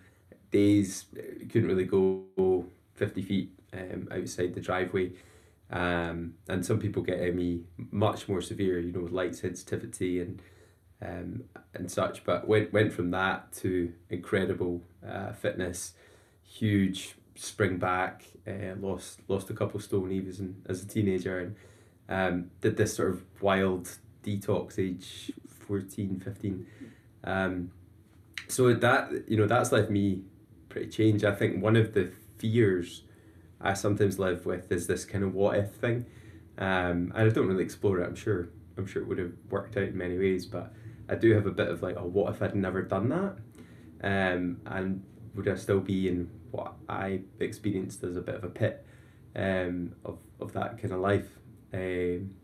[0.50, 1.06] days
[1.50, 5.10] couldn't really go 50 feet um, outside the driveway.
[5.70, 10.42] Um, and some people get ME much more severe, you know, with light sensitivity and
[11.02, 12.24] um, and such.
[12.24, 15.94] But went went from that to incredible uh, fitness,
[16.42, 21.56] huge spring back, uh, lost lost a couple stone even as a teenager, and
[22.08, 23.88] um, did this sort of wild
[24.22, 26.66] detox age 14, 15
[27.24, 27.70] um,
[28.48, 30.22] so that you know that's left me
[30.68, 31.24] pretty changed.
[31.24, 33.02] I think one of the fears
[33.64, 36.06] I sometimes live with is this kind of what if thing,
[36.58, 38.06] um, and I don't really explore it.
[38.06, 40.72] I'm sure I'm sure it would have worked out in many ways, but
[41.08, 43.36] I do have a bit of like, oh, what if I'd never done that,
[44.02, 45.02] um, and
[45.34, 48.86] would I still be in what I experienced as a bit of a pit,
[49.34, 51.28] um, of of that kind of life,
[51.72, 52.34] um,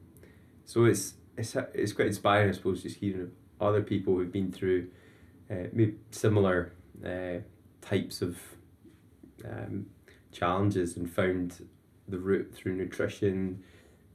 [0.64, 3.30] so it's it's it's quite inspiring, I suppose, just hearing
[3.60, 4.88] other people who've been through
[5.50, 6.72] uh, maybe similar
[7.04, 7.40] uh,
[7.82, 8.38] types of
[9.44, 9.86] um,
[10.32, 11.66] challenges and found
[12.08, 13.62] the route through nutrition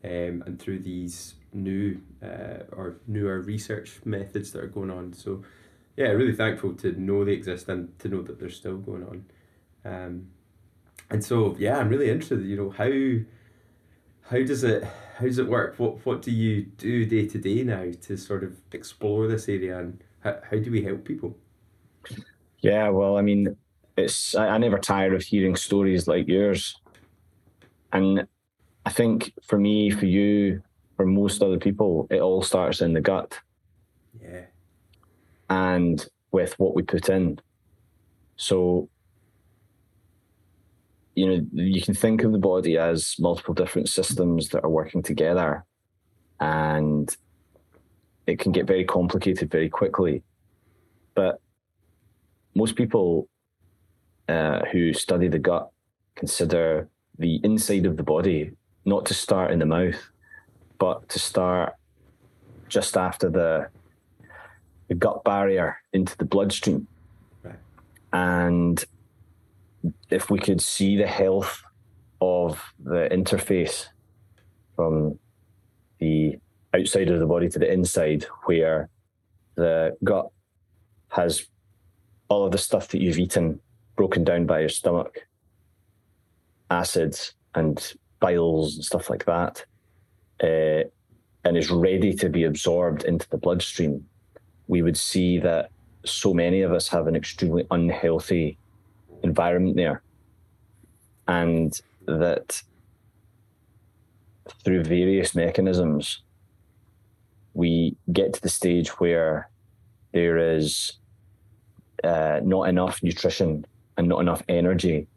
[0.04, 5.14] um, and through these new uh, or newer research methods that are going on.
[5.14, 5.44] So,
[5.96, 9.26] yeah, really thankful to know they exist and to know that they're still going on.
[9.86, 10.28] Um,
[11.10, 12.44] and so, yeah, I'm really interested.
[12.44, 12.92] You know, how
[14.30, 14.84] how does it
[15.18, 15.76] how does it work?
[15.78, 19.80] What what do you do day to day now to sort of explore this area
[19.80, 21.38] and how, how do we help people?
[22.62, 23.56] Yeah, well, I mean,
[23.98, 26.76] it's I, I never tire of hearing stories like yours.
[27.94, 28.28] And
[28.86, 30.62] I think for me, for you,
[30.98, 33.40] for most other people, it all starts in the gut.
[34.22, 34.46] Yeah.
[35.50, 37.40] And with what we put in.
[38.36, 38.90] So
[41.16, 45.02] you know, you can think of the body as multiple different systems that are working
[45.02, 45.64] together,
[46.42, 47.16] and
[48.28, 50.24] it can get very complicated very quickly.
[51.14, 51.40] But
[52.54, 53.30] most people
[54.28, 55.70] uh, who study the gut
[56.16, 58.52] consider the inside of the body
[58.86, 60.10] not to start in the mouth,
[60.78, 61.74] but to start
[62.68, 63.68] just after the
[64.88, 66.88] the gut barrier into the bloodstream.
[67.44, 67.56] Right.
[68.14, 68.84] And
[70.10, 71.64] if we could see the health
[72.22, 73.88] of the interface
[74.76, 75.18] from
[76.00, 76.38] the
[76.74, 78.90] outside of the body to the inside, where
[79.56, 80.30] the gut
[81.10, 81.48] has
[82.30, 83.60] all of the stuff that you've eaten
[83.96, 85.28] broken down by your stomach,
[86.70, 89.66] acids and biles and stuff like that,
[90.44, 90.84] uh,
[91.44, 94.06] and is ready to be absorbed into the bloodstream,
[94.68, 95.70] we would see that
[96.04, 98.58] so many of us have an extremely unhealthy
[99.24, 100.02] environment there.
[101.28, 102.62] And that
[104.64, 106.22] through various mechanisms,
[107.54, 109.50] we get to the stage where
[110.14, 110.94] there is
[112.04, 113.66] uh, not enough nutrition
[113.98, 115.08] and not enough energy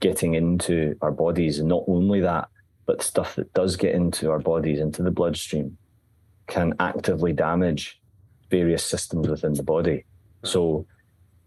[0.00, 1.58] getting into our bodies.
[1.58, 2.48] And not only that,
[2.86, 5.76] but stuff that does get into our bodies, into the bloodstream,
[6.46, 8.00] can actively damage
[8.50, 10.04] various systems within the body.
[10.44, 10.86] So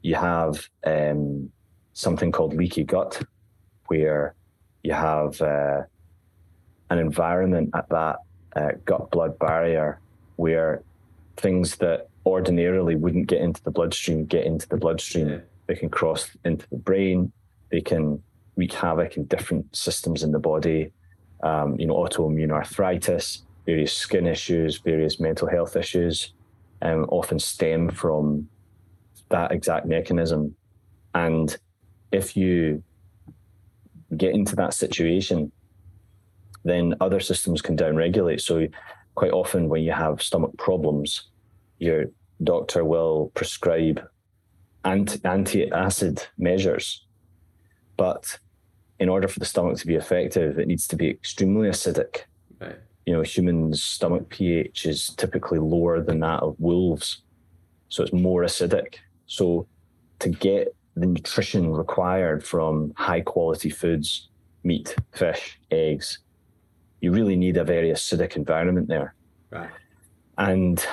[0.02, 1.52] you have um,
[1.94, 3.22] something called leaky gut,
[3.88, 4.36] where
[4.84, 5.82] you have uh,
[6.90, 8.18] an environment at that
[8.56, 10.00] uh, gut blood barrier
[10.38, 10.82] where
[11.36, 15.30] things that ordinarily wouldn't get into the bloodstream get into the bloodstream.
[15.30, 15.40] Yeah.
[15.68, 17.32] They can cross into the brain.
[17.72, 18.22] They can
[18.56, 20.92] wreak havoc in different systems in the body.
[21.44, 26.34] Um, you know, autoimmune arthritis, various skin issues, various mental health issues,
[26.82, 28.50] um, often stem from
[29.30, 30.56] that exact mechanism.
[31.14, 31.56] And
[32.12, 32.82] if you
[34.16, 35.52] get into that situation,
[36.64, 38.42] then other systems can downregulate.
[38.42, 38.68] So,
[39.16, 41.30] quite often, when you have stomach problems,
[41.80, 42.06] your
[42.44, 44.08] doctor will prescribe
[45.24, 47.06] anti acid measures.
[47.98, 48.40] But
[49.00, 52.22] in order for the stomach to be effective, it needs to be extremely acidic.
[52.60, 52.78] Right.
[53.06, 57.22] You know, humans' stomach pH is typically lower than that of wolves.
[57.90, 58.96] So it's more acidic.
[59.28, 59.68] So
[60.20, 64.30] to get the nutrition required from high quality foods,
[64.64, 66.20] meat, fish, eggs,
[67.02, 69.14] you really need a very acidic environment there.
[69.52, 69.70] Right.
[70.38, 70.84] And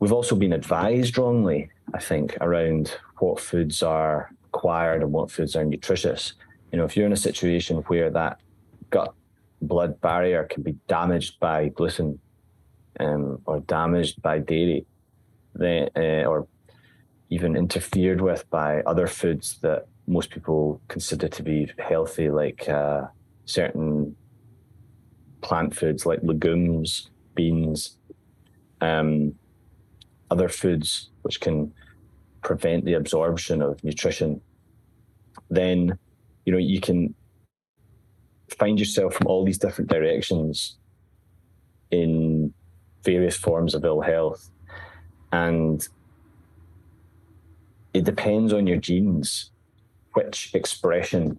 [0.00, 5.54] we've also been advised wrongly, I think, around what foods are acquired and what foods
[5.54, 6.32] are nutritious.
[6.72, 8.40] You know, if you're in a situation where that
[8.90, 9.14] gut
[9.60, 12.18] blood barrier can be damaged by gluten
[12.98, 14.86] um, or damaged by dairy,
[15.54, 16.48] then, uh, or
[17.30, 23.02] even interfered with by other foods that most people consider to be healthy, like uh,
[23.44, 24.16] certain
[25.42, 27.98] plant foods like legumes, beans,
[28.80, 29.34] um,
[30.30, 31.72] other foods which can
[32.42, 34.40] prevent the absorption of nutrition,
[35.50, 35.98] then
[36.44, 37.14] you know you can
[38.58, 40.76] find yourself from all these different directions
[41.90, 42.52] in
[43.04, 44.50] various forms of ill health.
[45.32, 45.86] And
[47.94, 49.50] it depends on your genes
[50.14, 51.38] which expression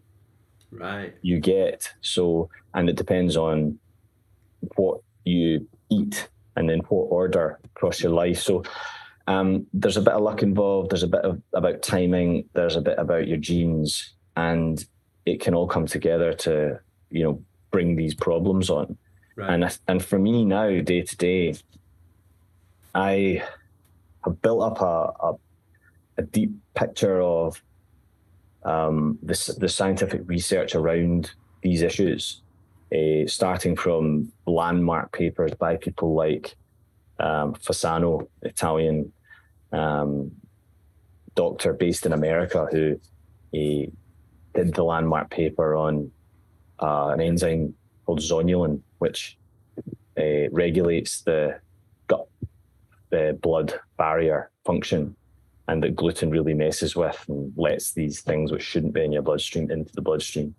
[0.71, 1.13] right.
[1.21, 1.93] you get.
[2.01, 3.79] So and it depends on
[4.75, 8.39] what you eat and in what order across your life.
[8.39, 8.63] So
[9.27, 10.91] um, there's a bit of luck involved.
[10.91, 12.49] There's a bit of about timing.
[12.53, 14.83] There's a bit about your genes and
[15.25, 18.97] it can all come together to you know bring these problems on.
[19.35, 19.49] Right.
[19.49, 21.55] and and for me now day to day
[22.93, 23.41] i
[24.23, 25.33] have built up a, a
[26.17, 27.61] a deep picture of
[28.63, 31.31] um, the, the scientific research around
[31.61, 32.41] these issues,
[32.93, 36.55] uh, starting from landmark papers by people like
[37.19, 39.11] um, Fasano, Italian
[39.71, 40.31] um,
[41.35, 42.93] doctor based in America, who
[43.55, 43.89] uh,
[44.53, 46.11] did the landmark paper on
[46.79, 47.73] uh, an enzyme
[48.05, 49.37] called zonulin, which
[50.17, 51.59] uh, regulates the
[52.07, 52.27] gut
[53.09, 55.15] the blood barrier function
[55.67, 59.21] and that gluten really messes with and lets these things which shouldn't be in your
[59.21, 60.53] bloodstream into the bloodstream.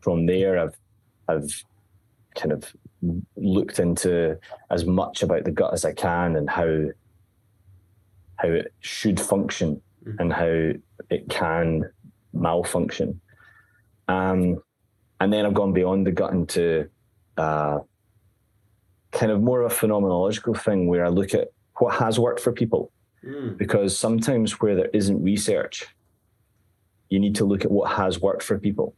[0.00, 0.76] From there, I've
[1.28, 1.64] I've
[2.34, 2.72] kind of
[3.36, 4.38] looked into
[4.70, 6.86] as much about the gut as I can and how
[8.36, 10.16] how it should function mm-hmm.
[10.18, 10.72] and how
[11.10, 11.90] it can
[12.32, 13.20] malfunction.
[14.08, 14.62] Um,
[15.20, 16.88] and then I've gone beyond the gut into
[17.36, 17.80] uh,
[19.12, 22.52] kind of more of a phenomenological thing where I look at what has worked for
[22.52, 22.90] people
[23.24, 23.58] Mm.
[23.58, 25.86] Because sometimes where there isn't research,
[27.08, 28.94] you need to look at what has worked for people.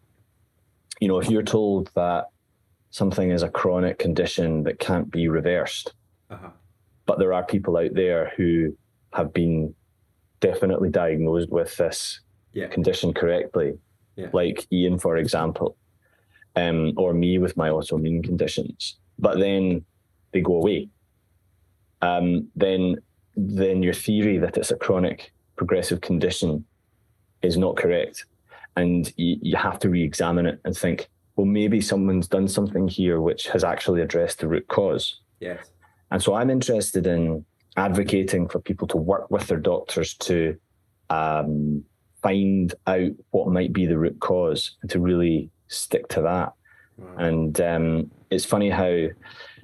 [1.01, 2.27] You know, if you're told that
[2.92, 5.94] something is a chronic condition that can't be reversed,
[6.31, 6.50] uh-huh.
[7.07, 8.76] but there are people out there who
[9.12, 9.74] have been
[10.40, 12.20] definitely diagnosed with this
[12.53, 12.68] yeah.
[12.68, 13.72] condition correctly,
[14.16, 14.28] yeah.
[14.32, 15.76] like Iain, for example,
[16.55, 19.84] um, or me with my autoimmune conditions, but then
[20.32, 20.88] they go away.
[22.03, 22.97] Um, then
[23.34, 26.64] then your theory that it's a chronic progressive condition
[27.40, 28.26] is not correct.
[28.76, 32.89] And you, you have to re examine it and think, well, maybe someone's done something
[32.89, 35.20] here which has actually addressed the root cause.
[35.41, 35.70] Yes.
[36.11, 37.45] And so I'm interested in
[37.76, 40.57] advocating for people to work with their doctors to
[41.09, 41.85] um,
[42.22, 46.53] find out what might be the root cause and to really stick to that.
[47.16, 49.09] And um, it's funny how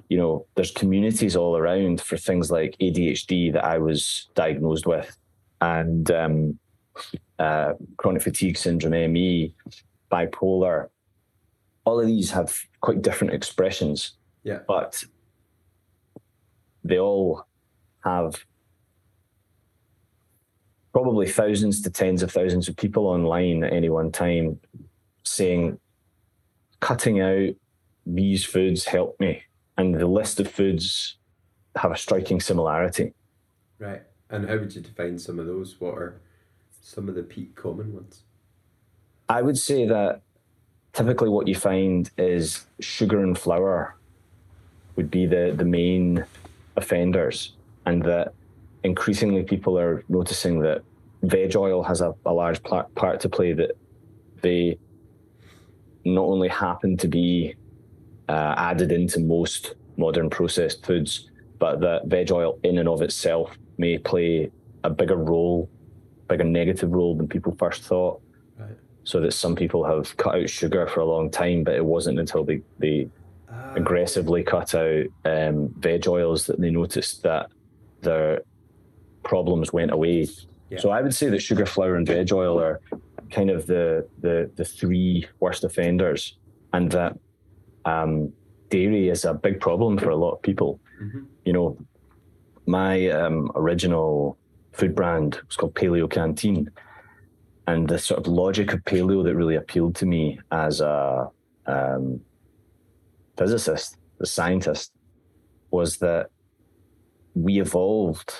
[0.09, 5.15] you know, there's communities all around for things like ADHD that I was diagnosed with.
[5.61, 6.59] and um,
[7.37, 9.53] uh, chronic fatigue syndrome, ME,
[10.11, 10.89] bipolar.
[11.85, 14.13] All of these have quite different expressions.
[14.43, 14.59] Yeah.
[14.67, 15.03] But
[16.83, 17.45] they all
[18.03, 18.45] have
[20.93, 24.59] probably thousands to tens of thousands of people online at any one time
[25.23, 25.79] saying,
[26.79, 27.53] cutting out
[28.05, 29.43] these foods help me.
[29.77, 31.17] And the list of foods
[31.75, 33.13] have a striking similarity.
[33.77, 34.01] Right.
[34.29, 35.79] And how would you define some of those?
[35.79, 36.21] What are
[36.81, 38.23] some of the peak common ones?
[39.27, 40.21] I would say that
[40.93, 43.95] typically what you find is sugar and flour
[44.95, 46.25] would be the, the main
[46.75, 47.53] offenders,
[47.85, 48.33] and that
[48.83, 50.81] increasingly people are noticing that
[51.23, 53.71] veg oil has a, a large part to play, that
[54.41, 54.77] they
[56.05, 57.55] not only happen to be
[58.29, 61.29] uh, added into most modern processed foods,
[61.59, 64.49] but that veg oil in and of itself may play
[64.83, 65.69] a bigger role,
[66.29, 68.21] bigger negative role than people first thought.
[68.57, 68.69] Right.
[69.09, 72.19] So that some people have cut out sugar for a long time, but it wasn't
[72.19, 73.09] until they, they
[73.51, 77.49] uh, aggressively cut out um, veg oils that they noticed that
[78.01, 78.41] their
[79.23, 80.27] problems went away.
[80.69, 80.77] Yeah.
[80.77, 82.81] So I would say that sugar, flour, and veg oil are
[83.31, 86.37] kind of the the, the three worst offenders,
[86.73, 87.17] and that
[87.85, 88.31] um,
[88.69, 90.79] dairy is a big problem for a lot of people.
[91.01, 91.23] Mm-hmm.
[91.45, 91.77] You know,
[92.67, 94.37] my um, original
[94.71, 96.69] food brand was called Paleo Canteen,
[97.69, 101.29] and the sort of logic of paleo that really appealed to me as a
[101.67, 102.19] um,
[103.37, 104.91] physicist, a scientist,
[105.69, 106.29] was that
[107.35, 108.33] we evolved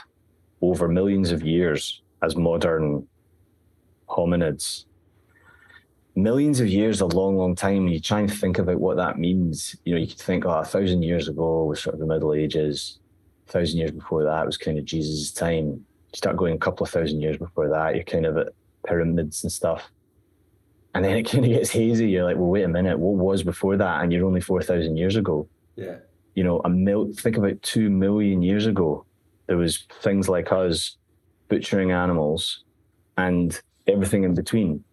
[0.62, 3.08] over millions of years as modern
[4.08, 4.86] hominids.
[6.16, 7.88] Millions of years, a long, long time.
[7.88, 9.76] You try and think about what that means.
[9.86, 12.34] You know, you could think, oh, a thousand years ago was sort of the Middle
[12.34, 13.00] Ages.
[13.48, 15.66] A thousand years before that was kind of Jesus' time.
[15.68, 18.54] You start going a couple of thousand years before that, you're kind of at
[18.86, 19.90] pyramids and stuff.
[20.94, 22.10] And then it kind of gets hazy.
[22.10, 24.04] You're like, well, wait a minute, what was before that?
[24.04, 25.48] And you're only 4,000 years ago.
[25.76, 25.98] Yeah.
[26.36, 29.06] You know, a mil- think about two million years ago.
[29.48, 30.98] There was things like us
[31.48, 32.64] butchering animals
[33.18, 34.84] and everything in between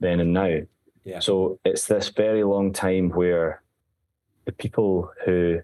[0.00, 0.58] then and now.
[1.04, 1.20] Yeah.
[1.20, 3.62] So it's this very long time where
[4.44, 5.60] the people who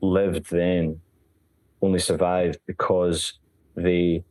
[0.00, 1.00] lived then
[1.82, 3.38] only survived because
[3.74, 4.24] they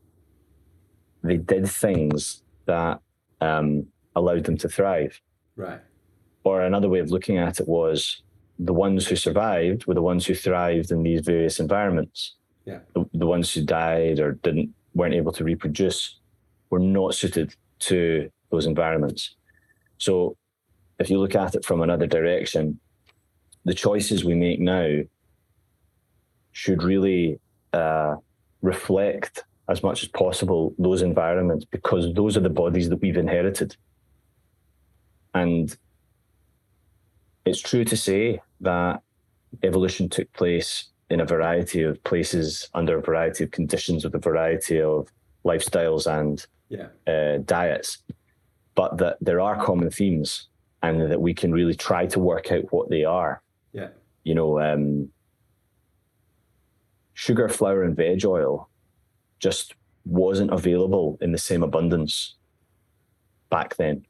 [1.23, 2.99] they did things that
[3.41, 5.19] um, allowed them to thrive.
[5.55, 5.79] Right.
[6.43, 8.21] Or another way of looking at it was
[8.59, 12.35] the ones who survived were the ones who thrived in these various environments.
[12.65, 12.79] Yeah.
[12.93, 16.19] The, the ones who died or didn't weren't able to reproduce
[16.69, 19.35] were not suited to those environments.
[19.97, 20.37] So
[20.99, 22.79] if you look at it from another direction,
[23.65, 25.01] the choices we make now
[26.53, 27.39] should really
[27.73, 28.15] uh,
[28.61, 33.75] reflect as much as possible those environments because those are the bodies that we've inherited.
[35.33, 35.75] And
[37.45, 39.01] it's true to say that
[39.63, 44.19] evolution took place in a variety of places under a variety of conditions with a
[44.19, 45.07] variety of
[45.43, 46.87] lifestyles and yeah.
[47.07, 47.99] uh, diets,
[48.73, 50.47] but that there are common themes
[50.81, 53.41] and that we can really try to work out what they are.
[53.73, 53.89] Yeah.
[54.23, 55.09] You know, um,
[57.13, 58.69] sugar, flour, and veg oil
[59.45, 59.75] just
[60.05, 62.33] wasn't available in the same abundance
[63.51, 64.03] back then.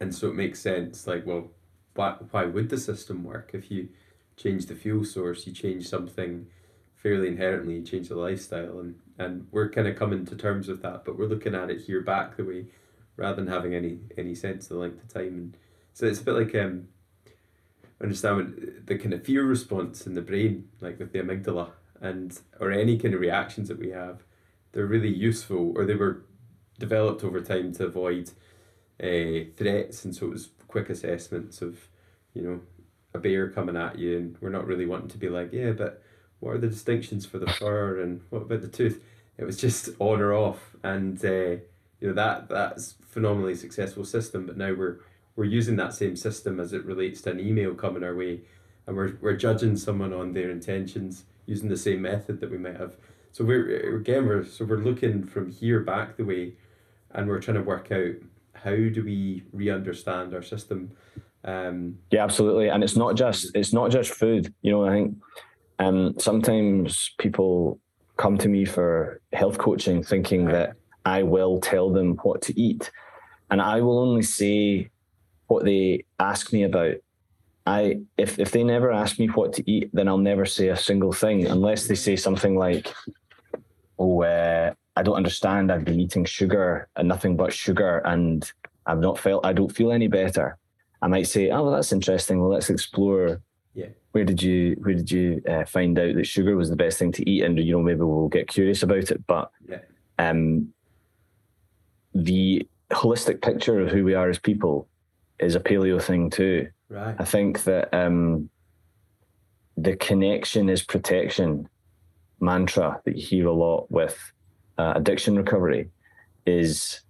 [0.00, 1.50] and so it makes sense like well
[1.96, 3.90] why, why would the system work if you
[4.36, 6.46] change the fuel source you change something
[6.94, 8.80] fairly inherently you change the lifestyle.
[8.80, 11.82] And and we're kind of coming to terms with that but we're looking at it
[11.82, 12.66] here back the way
[13.16, 15.34] rather than having any any sense of the length of time.
[15.34, 15.56] And
[15.92, 16.88] so it's a bit like um
[18.02, 21.70] understand the kind of fear response in the brain, like with the amygdala,
[22.00, 24.24] and or any kind of reactions that we have,
[24.72, 26.24] they're really useful, or they were
[26.78, 28.30] developed over time to avoid
[29.02, 31.88] uh, threats, and so it was quick assessments of,
[32.34, 32.60] you know,
[33.14, 36.02] a bear coming at you, and we're not really wanting to be like, yeah, but
[36.40, 39.02] what are the distinctions for the fur, and what about the tooth?
[39.38, 41.56] It was just on or off, and uh,
[42.00, 44.46] you know that that's phenomenally successful system.
[44.46, 44.98] But now we're
[45.36, 48.40] we're using that same system as it relates to an email coming our way
[48.86, 52.76] and we're, we're judging someone on their intentions using the same method that we might
[52.76, 52.96] have
[53.32, 56.52] so we're again we're so we're looking from here back the way
[57.12, 58.14] and we're trying to work out
[58.54, 60.92] how do we re-understand our system
[61.44, 65.14] um, yeah absolutely and it's not just it's not just food you know i think
[65.78, 67.80] Um, sometimes people
[68.16, 72.90] come to me for health coaching thinking that I will tell them what to eat.
[73.50, 74.90] And I will only say
[75.48, 76.96] what they ask me about.
[77.66, 77.80] I
[78.16, 81.12] if if they never ask me what to eat, then I'll never say a single
[81.12, 82.86] thing unless they say something like,
[83.98, 85.70] "Oh, uh, I don't understand.
[85.72, 88.38] I've been eating sugar and nothing but sugar, and
[88.86, 89.46] I've not felt.
[89.46, 90.58] I don't feel any better."
[91.02, 92.40] I might say, "Oh, well, that's interesting.
[92.40, 93.42] Well, let's explore
[93.74, 93.88] Yeah.
[94.12, 97.10] where did you where did you uh, find out that sugar was the best thing
[97.12, 99.78] to eat and you know maybe we'll get curious about it but Yeah.
[100.18, 100.72] um
[102.14, 104.88] the holistic picture of who we are as people
[105.38, 107.16] is a paleo thing too Right.
[107.18, 108.50] i think that um
[109.78, 111.66] the connection is protection
[112.40, 114.18] mantra that you hear a lot with
[114.76, 115.88] uh, addiction recovery
[116.44, 117.00] is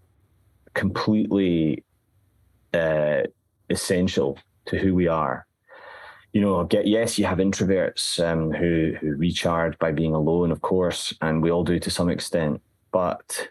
[0.74, 1.82] completely
[2.72, 3.22] uh,
[3.72, 5.46] essential to who we are
[6.32, 10.62] you know, get yes, you have introverts um, who who recharge by being alone, of
[10.62, 12.62] course, and we all do to some extent.
[12.90, 13.48] But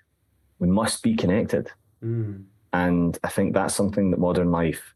[0.60, 1.70] we must be connected,
[2.04, 2.46] Mm.
[2.74, 4.96] and I think that's something that modern life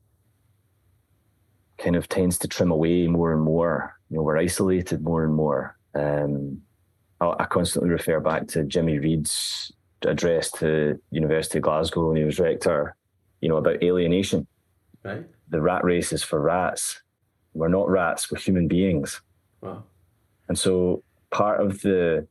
[1.77, 3.93] kind of tends to trim away more and more.
[4.09, 5.77] You know, we're isolated more and more.
[5.93, 6.61] Um,
[7.21, 9.71] I, I constantly refer back to Jimmy Reid's
[10.01, 12.95] address to University of Glasgow when he was rector.
[13.41, 14.47] You know about alienation.
[15.05, 15.25] Right.
[15.49, 17.03] The rat race is for rats.
[17.53, 18.31] We're not rats.
[18.31, 19.21] We're human beings.
[19.61, 19.83] Wow.
[20.47, 22.27] And so part of the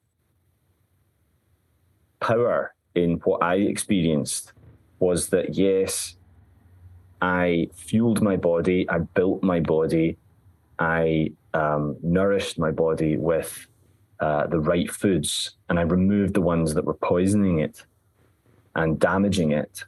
[2.18, 4.52] power in what I experienced
[4.98, 6.16] was that, yes,
[7.22, 10.18] I fueled my body, I built my body,
[10.78, 13.68] I um, nourished my body with
[14.18, 17.84] uh, the right foods, and I removed the ones that were poisoning it
[18.74, 19.84] and damaging it.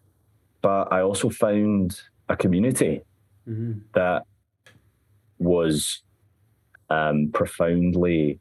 [0.62, 3.02] But I also found a community
[3.48, 3.78] Mm-hmm.
[3.94, 4.24] that
[5.38, 6.02] was
[6.90, 8.40] um, profoundly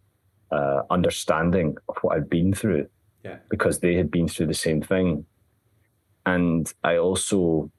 [0.51, 2.87] uh, understanding of what I'd been through
[3.23, 3.37] Yeah.
[3.49, 5.25] because they had been through the same thing.
[6.25, 7.69] And I also,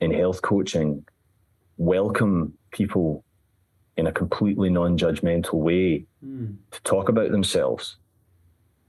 [0.00, 1.04] in health coaching,
[1.76, 3.22] welcome people
[3.98, 6.56] in a completely non judgmental way Mm.
[6.70, 7.98] to talk about themselves.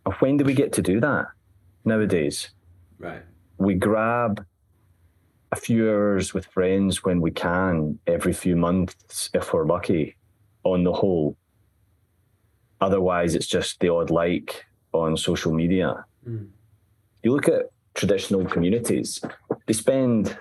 [0.05, 1.25] And when do we get to do that
[1.85, 2.51] nowadays?
[2.99, 3.23] Right.
[3.57, 4.45] we grab
[5.51, 10.15] a few hours with friends when we can every few months if we're lucky
[10.63, 11.37] on the whole.
[12.81, 16.05] Otherwise it's just the odd like on social media.
[16.27, 16.49] Mm.
[17.23, 19.21] you look at traditional communities
[19.65, 20.37] they spend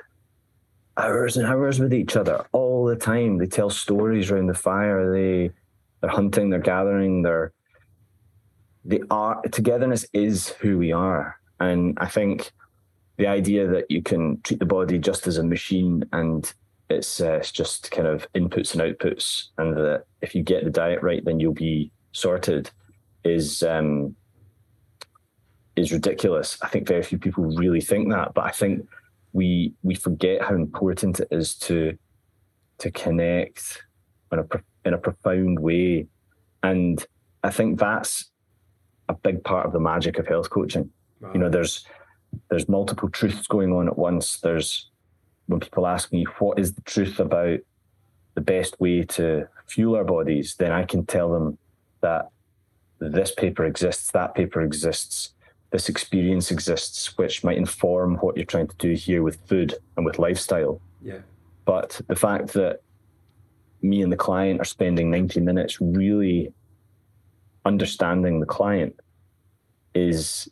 [0.96, 3.38] hours and hours with each other all the time.
[3.38, 5.50] They tell stories around the fire they
[6.00, 7.52] they're hunting they're gathering they're
[8.84, 11.36] they are togetherness is who we are.
[11.60, 12.50] And i think
[13.16, 16.52] the idea that you can treat the body just as a machine and
[16.88, 20.70] it's, uh, it's just kind of inputs and outputs and that if you get the
[20.70, 22.70] diet right then you'll be sorted
[23.24, 24.14] is um,
[25.76, 26.58] is ridiculous.
[26.62, 28.86] I think very few people really think that, but I think
[29.32, 31.96] we we forget how important it is to
[32.78, 33.82] to connect
[34.32, 34.46] in a
[34.84, 36.06] in a profound way,
[36.62, 37.04] and
[37.44, 38.30] I think that's
[39.08, 40.90] a big part of the magic of health coaching.
[41.20, 41.32] Wow.
[41.32, 41.84] You know, there's
[42.48, 44.38] there's multiple truths going on at once.
[44.38, 44.90] There's
[45.46, 47.60] when people ask me what is the truth about
[48.34, 51.58] the best way to fuel our bodies, then I can tell them
[52.02, 52.30] that
[52.98, 55.30] this paper exists, that paper exists,
[55.70, 60.04] this experience exists, which might inform what you're trying to do here with food and
[60.04, 60.80] with lifestyle.
[61.02, 61.18] yeah.
[61.64, 62.80] But the fact that
[63.82, 66.52] me and the client are spending 90 minutes really
[67.64, 68.98] understanding the client
[69.94, 70.48] is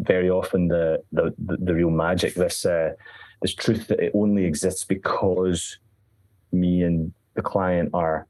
[0.00, 2.34] very often the the, the, the real magic.
[2.34, 2.90] This uh,
[3.42, 5.78] this truth that it only exists because
[6.52, 8.26] me and the client are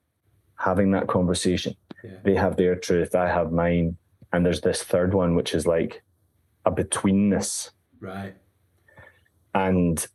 [0.56, 1.74] having that conversation.
[2.04, 2.10] Yeah.
[2.24, 3.96] They have their truth, I have mine,
[4.32, 6.02] and there's this third one which is like
[6.64, 8.34] a betweenness Right.
[9.54, 10.06] and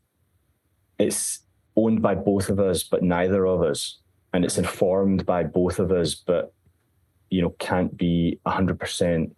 [1.00, 1.42] it's
[1.76, 4.00] owned by both of us but neither of us
[4.34, 6.54] and it's informed by both of us but
[7.30, 9.32] you know can't be 100%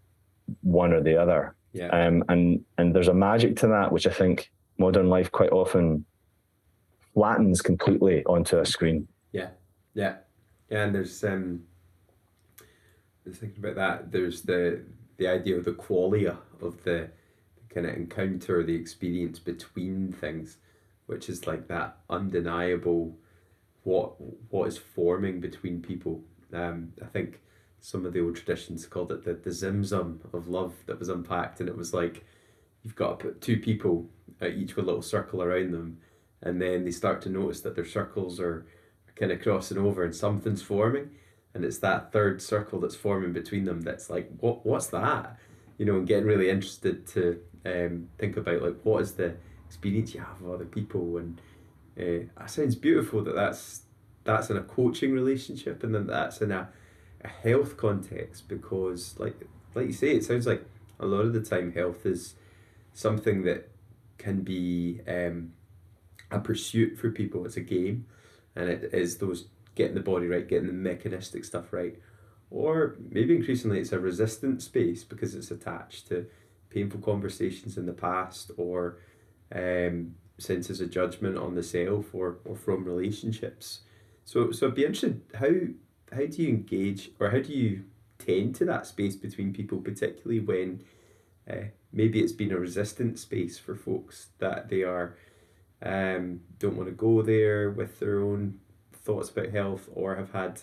[0.61, 1.89] one or the other Yeah.
[1.89, 6.05] um, and and there's a magic to that which i think modern life quite often
[7.13, 9.49] flattens completely onto a screen Yeah,
[9.93, 10.15] yeah,
[10.69, 10.83] yeah.
[10.83, 11.63] And there's um,
[13.25, 14.11] I was thinking about that.
[14.11, 14.83] There's the
[15.17, 17.09] the idea of the qualia of the,
[17.69, 20.57] kind of encounter, the experience between things,
[21.07, 23.17] which is like that undeniable
[23.83, 24.13] what
[24.49, 26.21] what is forming between people.
[26.53, 27.41] Um, I think
[27.85, 31.59] some of the old traditions called it the the zimzum of love that was unpacked,
[31.59, 32.25] and it was like
[32.83, 34.09] you've got to put two people
[34.41, 35.99] uh, each with a little circle around them,
[36.41, 38.65] and then they start to notice that their circles are
[39.15, 41.09] kind of crossing over and something's forming
[41.55, 45.37] and it's that third circle that's forming between them that's like what what's that?
[45.77, 50.13] You know and getting really interested to um, think about like what is the experience
[50.13, 51.17] you have of other people?
[51.17, 51.41] And
[51.97, 53.83] uh, sounds beautiful that that's
[54.25, 56.67] that's in a coaching relationship and then that's in a,
[57.25, 59.35] a health context because like
[59.73, 60.63] like you say it sounds like
[60.99, 62.35] a lot of the time health is
[62.93, 63.69] something that
[64.17, 65.51] can be um,
[66.31, 68.05] a pursuit for people it's a game
[68.55, 71.99] and it is those getting the body right getting the mechanistic stuff right
[72.49, 76.25] or maybe increasingly it's a resistant space because it's attached to
[76.69, 78.97] painful conversations in the past or
[79.53, 83.81] um, senses of judgment on the self or, or from relationships.
[84.25, 85.51] So so I'd be interested how
[86.15, 87.83] how do you engage or how do you
[88.17, 90.81] tend to that space between people, particularly when
[91.49, 95.17] uh, maybe it's been a resistant space for folks that they are
[95.81, 98.59] um, don't want to go there with their own
[99.03, 100.61] thoughts about health or have had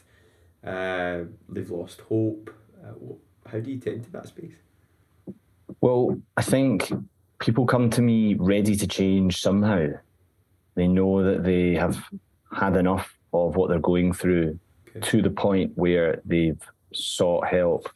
[0.66, 2.53] uh, they've lost hope.
[2.82, 3.14] Uh,
[3.48, 4.55] how do you tend to that space?
[5.80, 6.92] Well, I think
[7.40, 9.88] people come to me ready to change somehow.
[10.74, 12.03] They know that they have
[12.53, 14.59] had enough of what they're going through
[14.97, 15.11] okay.
[15.11, 16.61] to the point where they've
[16.93, 17.88] sought help.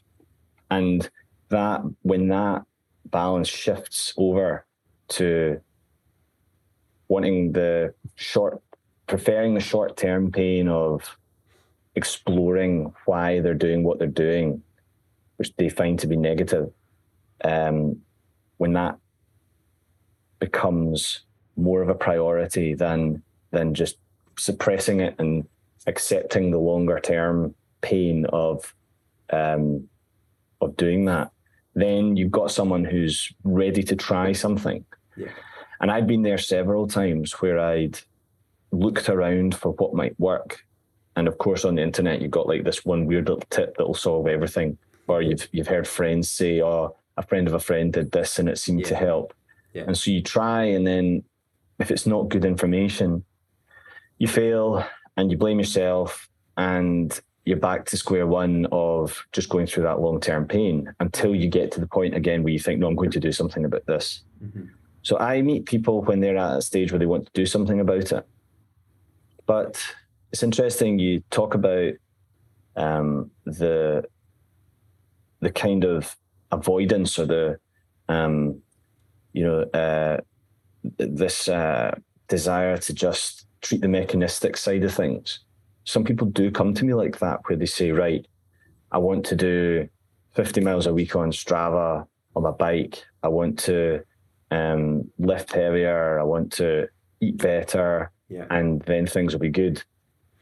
[0.70, 1.08] And
[1.48, 2.62] that when that
[3.06, 4.66] balance shifts over
[5.08, 5.60] to
[7.08, 8.60] wanting the short
[9.06, 11.16] preferring the short term pain of
[11.94, 14.62] exploring why they're doing what they're doing,
[15.36, 16.72] which they find to be negative,
[17.44, 17.96] um,
[18.56, 18.98] when that
[20.40, 21.20] becomes
[21.56, 23.96] more of a priority than than just
[24.38, 25.46] suppressing it and
[25.86, 28.74] accepting the longer term pain of
[29.30, 29.88] um,
[30.60, 31.30] of doing that,
[31.74, 34.84] then you've got someone who's ready to try something.
[35.16, 35.28] Yeah.
[35.80, 37.98] And I've been there several times where I'd
[38.72, 40.64] looked around for what might work.
[41.16, 43.86] And of course, on the internet, you've got like this one weird little tip that
[43.86, 44.78] will solve everything.
[45.08, 48.48] Or you've you've heard friends say, "Oh, a friend of a friend did this and
[48.48, 48.88] it seemed yeah.
[48.88, 49.34] to help."
[49.72, 49.84] Yeah.
[49.86, 51.22] And so you try, and then
[51.78, 53.24] if it's not good information,
[54.18, 54.84] you fail
[55.16, 60.00] and you blame yourself, and you're back to square one of just going through that
[60.00, 62.96] long term pain until you get to the point again where you think, no, I'm
[62.96, 64.24] going to do something about this.
[64.44, 64.64] Mm-hmm.
[65.02, 67.78] So I meet people when they're at a stage where they want to do something
[67.78, 68.26] about it.
[69.46, 69.80] But
[70.32, 71.94] it's interesting you talk about
[72.74, 74.04] um, the
[75.40, 76.16] the kind of
[76.50, 77.58] avoidance or the
[78.08, 78.60] um,
[79.32, 80.20] you know uh,
[80.98, 81.94] this uh,
[82.26, 85.40] desire to just treat the mechanistic side of things.
[85.84, 88.26] Some people do come to me like that, where they say, "Right,
[88.92, 89.88] I want to do
[90.34, 93.04] 50 miles a week on Strava on my bike.
[93.22, 94.04] I want to
[94.50, 96.20] um, lift heavier.
[96.20, 96.88] I want to
[97.20, 98.46] eat better, yeah.
[98.50, 99.82] and then things will be good."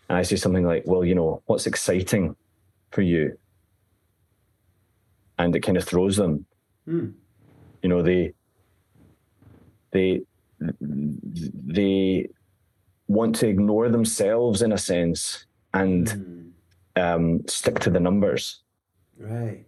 [0.09, 2.37] And I say something like, "Well, you know, what's exciting
[2.91, 3.39] for you?"
[5.39, 6.47] And it kind of throws them.
[6.87, 7.15] Mm.
[7.83, 8.35] You know, they
[9.93, 10.23] they
[10.61, 12.29] they
[13.07, 16.51] want to ignore themselves in a sense and mm.
[16.97, 18.63] um, stick to the numbers.
[19.19, 19.65] Right.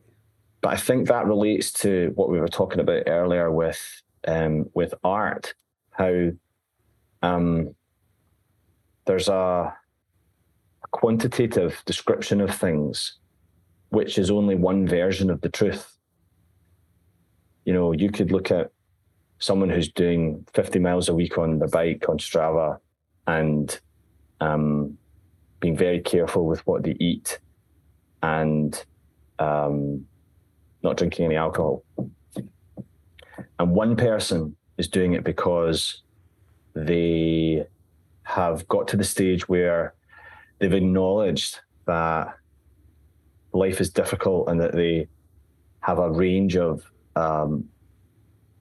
[0.61, 4.93] But I think that relates to what we were talking about earlier with um, with
[5.05, 5.55] art,
[5.91, 6.31] how
[7.23, 7.75] um,
[9.05, 13.19] there's a, a quantitative description of things,
[13.91, 15.97] which is only one version of the truth.
[17.65, 18.73] You know, you could look at
[19.39, 22.79] someone who's doing 50 miles a week on the bike on Strava
[23.27, 23.79] and
[24.41, 24.97] um,
[25.61, 27.39] being very careful with what they eat
[28.23, 28.85] and
[29.39, 30.05] um,
[30.83, 31.85] not drinking any alcohol.
[33.59, 36.03] And one person is doing it because
[36.75, 37.67] they
[38.23, 39.95] have got to the stage where
[40.59, 42.37] they've acknowledged that
[43.53, 45.09] life is difficult and that they
[45.81, 47.65] have a range of um,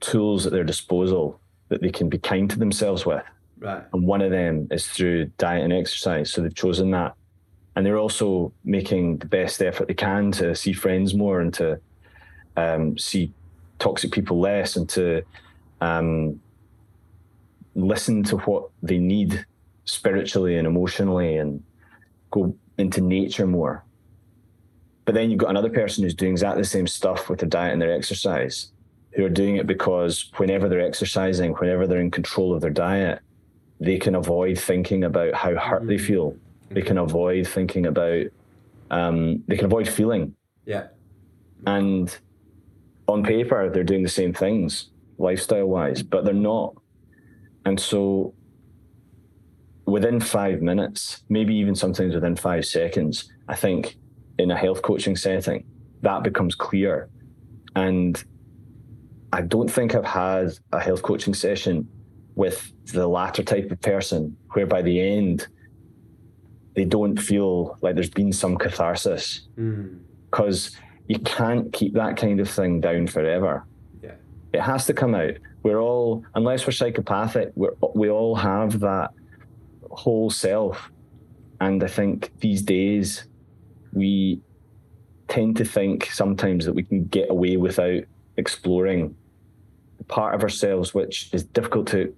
[0.00, 3.24] tools at their disposal that they can be kind to themselves with.
[3.58, 3.84] Right.
[3.92, 6.30] And one of them is through diet and exercise.
[6.30, 7.14] So they've chosen that.
[7.74, 11.80] And they're also making the best effort they can to see friends more and to
[12.56, 13.32] um, see
[13.78, 15.22] toxic people less and to
[15.80, 16.40] um,
[17.74, 19.44] listen to what they need
[19.84, 21.62] spiritually and emotionally and
[22.30, 23.84] go into nature more.
[25.04, 27.72] But then you've got another person who's doing exactly the same stuff with their diet
[27.72, 28.72] and their exercise
[29.12, 33.20] who are doing it because whenever they're exercising, whenever they're in control of their diet,
[33.80, 35.88] they can avoid thinking about how hurt mm-hmm.
[35.88, 36.36] they feel.
[36.70, 38.26] They can avoid thinking about,
[38.90, 40.34] um, they can avoid feeling.
[40.64, 40.88] Yeah.
[41.66, 42.16] And
[43.06, 46.74] on paper, they're doing the same things lifestyle wise, but they're not.
[47.64, 48.34] And so
[49.86, 53.96] within five minutes, maybe even sometimes within five seconds, I think
[54.38, 55.64] in a health coaching setting,
[56.02, 57.08] that becomes clear.
[57.74, 58.22] And
[59.32, 61.88] I don't think I've had a health coaching session
[62.36, 65.48] with the latter type of person where by the end
[66.74, 70.76] they don't feel like there's been some catharsis because mm.
[71.08, 73.64] you can't keep that kind of thing down forever.
[74.02, 74.12] Yeah.
[74.52, 75.32] It has to come out.
[75.62, 79.10] We're all, unless we're psychopathic, we're, we all have that
[79.90, 80.90] whole self.
[81.62, 83.24] And I think these days
[83.94, 84.42] we
[85.28, 88.02] tend to think sometimes that we can get away without
[88.36, 89.16] exploring
[89.96, 92.14] the part of ourselves which is difficult to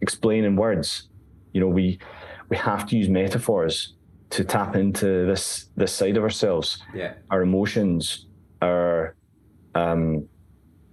[0.00, 1.08] explain in words.
[1.52, 1.98] You know, we
[2.48, 3.94] we have to use metaphors
[4.30, 6.82] to tap into this this side of ourselves.
[6.94, 7.14] Yeah.
[7.30, 8.26] Our emotions,
[8.62, 9.14] our
[9.74, 10.28] um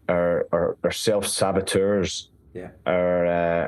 [0.07, 2.69] our our, our self saboteurs, yeah.
[2.85, 3.67] our uh,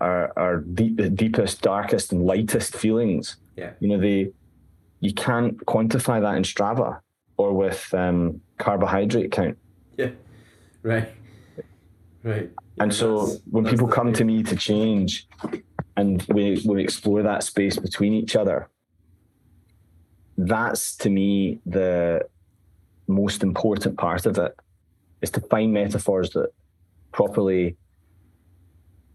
[0.00, 3.36] our our deep, deepest, darkest, and lightest feelings.
[3.56, 3.72] Yeah.
[3.80, 4.30] You know, they
[5.00, 7.00] you can't quantify that in Strava
[7.36, 9.58] or with um, carbohydrate count.
[9.98, 10.10] Yeah.
[10.82, 11.08] Right.
[12.22, 12.50] Right.
[12.76, 14.14] Yeah, and so when people come thing.
[14.14, 15.28] to me to change
[15.96, 18.68] and we, we explore that space between each other,
[20.38, 22.26] that's to me the
[23.08, 24.56] most important part of it
[25.20, 26.50] is to find metaphors that
[27.12, 27.76] properly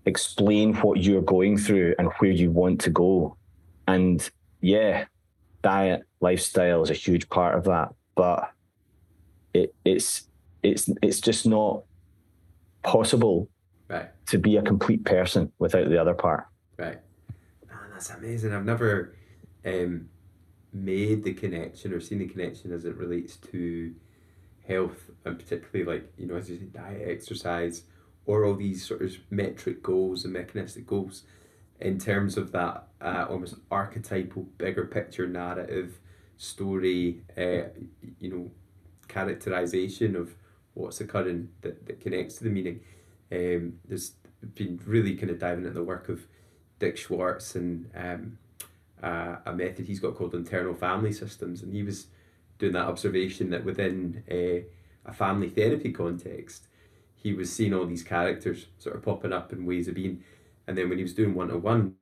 [0.05, 3.36] explain what you're going through and where you want to go.
[3.88, 4.28] And
[4.62, 5.05] yeah,
[5.62, 7.89] diet, lifestyle is a huge part of that.
[8.16, 8.51] But
[9.53, 10.28] it, it's
[10.64, 11.84] it's it's just not
[12.88, 13.49] possible
[13.88, 14.09] right.
[14.27, 16.47] to be a complete person without the other part.
[16.77, 16.99] Right.
[17.67, 18.53] Man, that's amazing.
[18.53, 19.15] I've never
[19.65, 20.09] um,
[20.73, 23.93] made the connection or seen the connection as it relates to
[24.67, 27.83] health and particularly like, you know, as you say, diet, exercise,
[28.25, 31.23] or all these sort of metric goals and mechanistic goals
[31.79, 35.99] in terms of that uh, almost archetypal bigger picture narrative
[36.38, 37.69] story uh,
[38.19, 38.51] you know
[39.07, 40.35] characterization of
[40.78, 42.82] what's occurring that, that connects to the meaning.
[43.32, 44.13] Um, there's
[44.55, 46.28] been really kind of diving into the work of
[46.80, 48.38] Dick Schwartz and um,
[49.01, 51.63] uh, a method he's got called internal family systems.
[51.63, 52.07] And he was
[52.59, 54.65] doing that observation that within a,
[55.05, 56.67] a family therapy context
[57.15, 60.23] he was seeing all these characters sort of popping up in ways of being.
[60.67, 61.93] And then when he was doing one-to-ones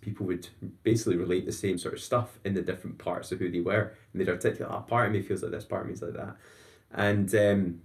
[0.00, 0.48] people would
[0.82, 3.94] basically relate the same sort of stuff in the different parts of who they were.
[4.12, 6.14] And they'd articulate oh, part of me feels like this part of me is like
[6.14, 6.36] that.
[6.92, 7.80] And um,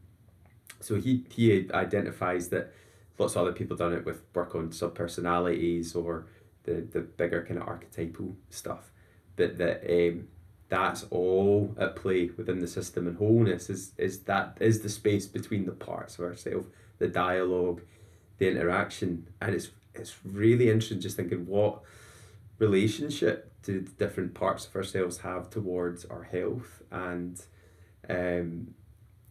[0.80, 2.72] so he he identifies that
[3.18, 6.26] lots of other people done it with work on subpersonalities or
[6.64, 8.92] the the bigger kind of archetypal stuff
[9.36, 10.28] but that um,
[10.70, 15.28] that's all at play within the system and wholeness is is that is the space
[15.28, 16.68] between the parts of ourselves
[16.98, 17.82] the dialogue
[18.38, 21.82] the interaction and it's it's really interesting just thinking what
[22.60, 27.46] relationship do different parts of ourselves have towards our health and
[28.10, 28.68] um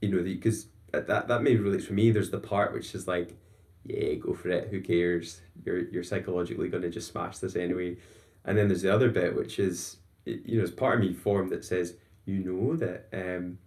[0.01, 0.66] you know because
[1.01, 2.11] that that maybe relates for me.
[2.11, 3.36] There's the part which is like
[3.84, 4.68] yeah go for it.
[4.68, 5.40] Who cares?
[5.64, 7.97] You're you're psychologically going to just smash this anyway.
[8.45, 11.51] And then there's the other bit which is you know it's part of me formed
[11.51, 13.59] that says you know that um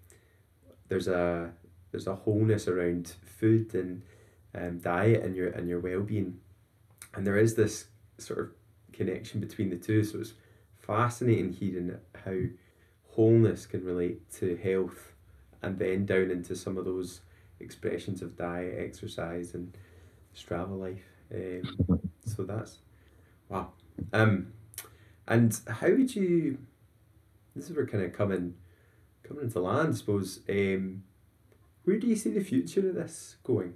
[0.88, 1.52] there's a
[1.92, 4.02] there's a wholeness around food and
[4.56, 6.40] um, diet and your and your well-being.
[7.14, 7.86] And there is this
[8.18, 8.50] sort of
[8.94, 10.04] connection between the two.
[10.04, 10.34] So it's
[10.80, 12.38] fascinating hearing how
[13.10, 15.14] wholeness can relate to health
[15.62, 17.22] and then down into some of those
[17.60, 19.76] expressions of diet exercise and
[20.36, 22.80] strava life um, so that's
[23.50, 23.72] wow
[24.14, 24.48] um
[25.28, 26.58] and how would you
[27.56, 28.54] this is where kind of coming
[29.24, 31.04] coming into land I suppose um
[31.84, 33.74] where do you see the future of this going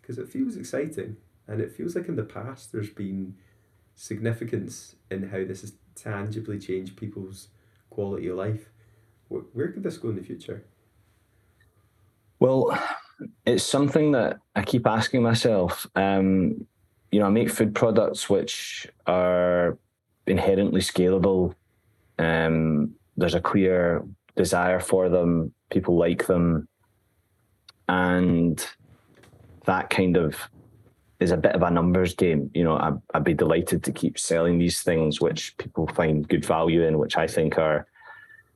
[0.00, 1.16] because it feels exciting
[1.46, 3.34] and it feels like in the past there's been
[3.98, 7.48] significance in how this has tangibly changed people's
[7.90, 8.70] quality of life.
[9.26, 10.64] Where, where could this go in the future?
[12.40, 12.78] Well,
[13.44, 15.86] it's something that I keep asking myself.
[15.96, 16.66] Um,
[17.10, 19.78] you know, I make food products which are
[20.26, 21.54] inherently scalable.
[22.18, 24.04] Um, there's a clear
[24.36, 25.52] desire for them.
[25.70, 26.68] People like them,
[27.88, 28.64] and
[29.66, 30.36] that kind of
[31.20, 32.50] is a bit of a numbers game.
[32.54, 36.44] You know, I, I'd be delighted to keep selling these things which people find good
[36.44, 37.86] value in, which I think are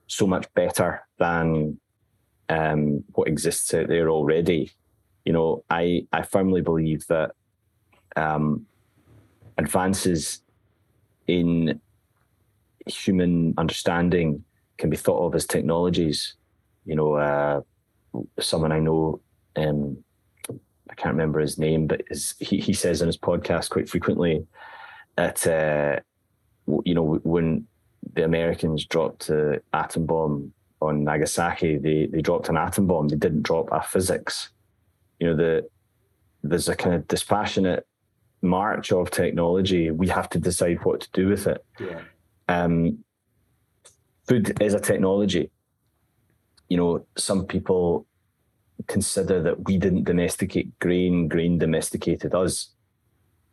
[0.07, 1.78] so much better than
[2.49, 4.70] um, what exists out there already.
[5.24, 7.32] You know, I I firmly believe that
[8.16, 8.66] um,
[9.59, 10.40] advances
[11.26, 11.80] in
[12.86, 14.45] human understanding
[14.78, 16.34] can be thought of as technologies.
[16.84, 17.61] You know, uh,
[18.40, 19.20] someone I know
[19.57, 20.03] um,
[20.93, 24.47] I can't remember his name, but his, he, he says in his podcast quite frequently
[25.16, 26.01] that, uh,
[26.84, 27.66] you know, when
[28.14, 30.53] the Americans dropped the atom bomb
[30.83, 33.09] on Nagasaki, they they dropped an atom bomb.
[33.09, 34.51] They didn't drop a physics.
[35.18, 35.68] You know, the
[36.43, 37.87] there's a kind of dispassionate
[38.43, 39.91] march of technology.
[39.91, 41.64] We have to decide what to do with it.
[41.78, 42.01] Yeah.
[42.49, 43.05] Um,
[44.26, 45.51] food is a technology.
[46.68, 48.07] You know, some people
[48.89, 52.70] consider that we didn't domesticate grain, grain domesticated us.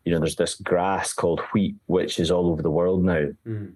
[0.06, 3.28] You know, there's this grass called wheat, which is all over the world now.
[3.46, 3.74] Mm.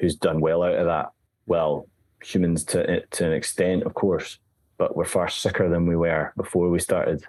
[0.00, 1.10] Who's done well out of that?
[1.46, 1.88] Well,
[2.22, 4.38] humans to to an extent, of course,
[4.78, 7.24] but we're far sicker than we were before we started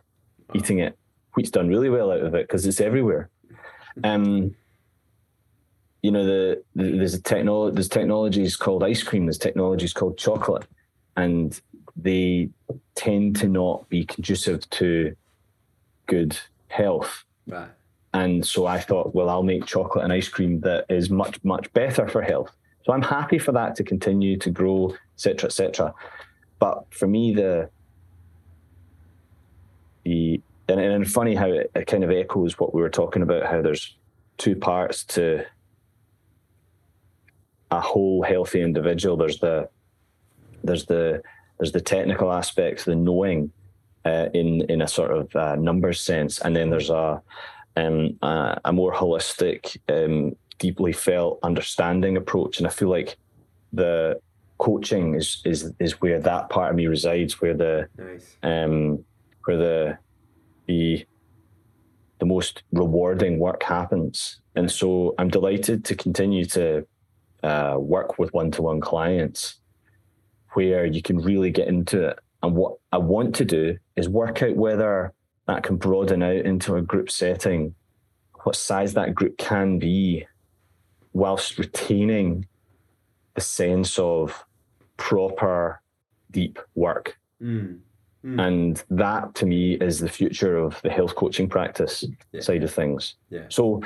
[0.53, 0.97] eating it.
[1.33, 3.29] Wheat's done really well out of it because it's everywhere.
[4.03, 4.55] Um,
[6.01, 10.17] you know, the, the there's a technology there's technologies called ice cream, there's technologies called
[10.17, 10.65] chocolate,
[11.17, 11.59] and
[11.95, 12.49] they
[12.95, 15.15] tend to not be conducive to
[16.07, 17.23] good health.
[17.47, 17.69] Right.
[18.13, 21.71] And so I thought, well, I'll make chocolate and ice cream that is much, much
[21.73, 22.55] better for health.
[22.85, 25.93] So I'm happy for that to continue to grow, etc., etc.
[26.59, 27.69] But for me, the
[30.03, 33.47] the and, and funny how it, it kind of echoes what we were talking about,
[33.47, 33.95] how there's
[34.37, 35.45] two parts to
[37.71, 39.17] a whole healthy individual.
[39.17, 39.67] There's the
[40.63, 41.23] there's the
[41.57, 43.51] there's the technical aspects, the knowing
[44.05, 47.21] uh, in in a sort of uh, numbers sense, and then there's a
[47.77, 52.57] um, a, a more holistic, um, deeply felt understanding approach.
[52.57, 53.17] And I feel like
[53.73, 54.19] the
[54.57, 58.37] coaching is is is where that part of me resides, where the Nice.
[58.43, 59.03] um,
[59.45, 59.97] where the
[60.67, 61.05] the
[62.19, 64.39] the most rewarding work happens.
[64.55, 66.87] And so I'm delighted to continue to
[67.43, 69.59] uh, work with one-to-one clients
[70.53, 72.19] where you can really get into it.
[72.41, 75.13] And what I want to do is work out whether
[75.47, 77.75] that can broaden out into a group setting,
[78.43, 80.25] what size that group can be,
[81.15, 82.45] whilst retaining
[83.35, 84.45] the sense of
[84.97, 85.81] proper,
[86.31, 87.17] deep work.
[87.41, 87.79] Mm.
[88.23, 92.03] And that to me is the future of the health coaching practice
[92.33, 92.41] Yeah.
[92.41, 93.15] side of things.
[93.29, 93.45] Yeah.
[93.49, 93.81] So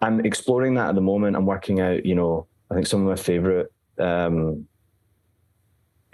[0.00, 1.36] I'm exploring that at the moment.
[1.36, 4.68] I'm working out, you know, I think some of my favorite um,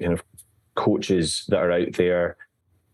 [0.00, 0.24] kind of
[0.76, 2.36] coaches that are out there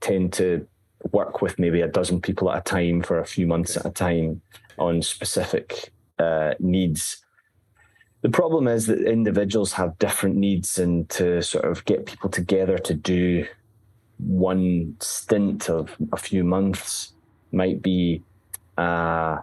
[0.00, 0.66] tend to
[1.12, 3.86] work with maybe a dozen people at a time for a few months Okay.
[3.86, 4.40] at a time
[4.78, 7.24] on specific uh, needs.
[8.22, 12.76] The problem is that individuals have different needs, and to sort of get people together
[12.78, 13.46] to do
[14.18, 17.14] one stint of a few months
[17.52, 18.22] might be
[18.76, 19.38] uh,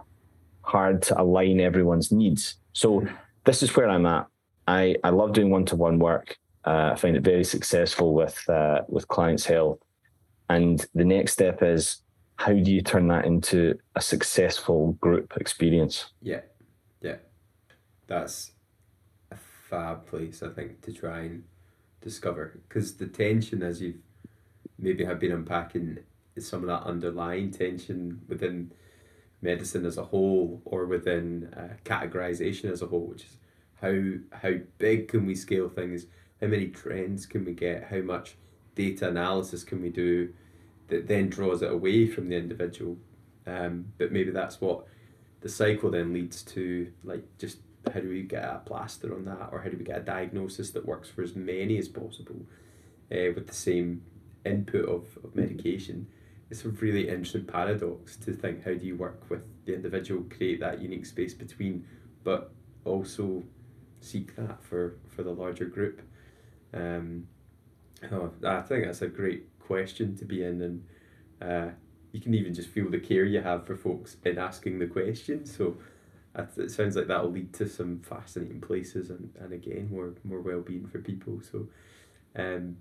[0.62, 2.56] hard to align everyone's needs.
[2.72, 3.06] So
[3.44, 4.26] this is where I'm at.
[4.68, 6.36] I, I love doing one to one work.
[6.64, 9.78] Uh, I find it very successful with uh, with clients' health.
[10.50, 12.02] And the next step is
[12.36, 16.12] how do you turn that into a successful group experience?
[16.22, 16.42] Yeah,
[17.00, 17.16] yeah,
[18.06, 18.52] that's
[19.68, 21.44] fab place I think to try and
[22.00, 22.60] discover.
[22.68, 23.96] Because the tension as you've
[24.78, 25.98] maybe have been unpacking
[26.36, 28.72] is some of that underlying tension within
[29.42, 33.36] medicine as a whole or within uh, categorization as a whole, which is
[33.80, 36.06] how how big can we scale things,
[36.40, 38.36] how many trends can we get, how much
[38.74, 40.32] data analysis can we do
[40.88, 42.96] that then draws it away from the individual.
[43.46, 44.86] Um, but maybe that's what
[45.40, 47.58] the cycle then leads to like just
[47.92, 50.70] how do we get a plaster on that or how do we get a diagnosis
[50.70, 52.46] that works for as many as possible
[53.12, 54.02] uh, with the same
[54.44, 56.06] input of, of medication
[56.50, 60.60] it's a really interesting paradox to think how do you work with the individual create
[60.60, 61.84] that unique space between
[62.24, 62.52] but
[62.84, 63.42] also
[64.00, 66.02] seek that for for the larger group
[66.74, 67.26] um,
[68.12, 70.84] oh, I think that's a great question to be in and
[71.40, 71.70] uh,
[72.12, 75.44] you can even just feel the care you have for folks in asking the question.
[75.44, 75.76] So
[76.56, 80.60] it sounds like that'll lead to some fascinating places and, and again more more well
[80.60, 81.40] being for people.
[81.40, 81.68] So,
[82.36, 82.76] um,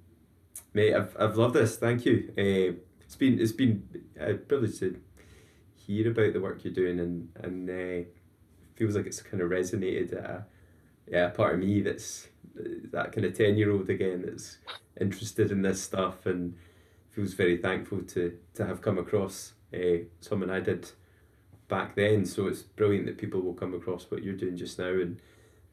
[0.73, 1.77] mate, I've, I've loved this.
[1.77, 2.31] Thank you.
[2.37, 3.87] Uh, it's been it's been
[4.19, 4.99] a privilege to
[5.75, 8.07] hear about the work you're doing and and uh,
[8.75, 10.45] feels like it's kind of resonated at a
[11.07, 12.27] yeah part of me that's
[12.59, 14.57] uh, that kind of ten year old again that's
[14.99, 16.55] interested in this stuff and
[17.11, 20.91] feels very thankful to to have come across uh, someone I did
[21.67, 22.25] back then.
[22.25, 25.19] So it's brilliant that people will come across what you're doing just now, and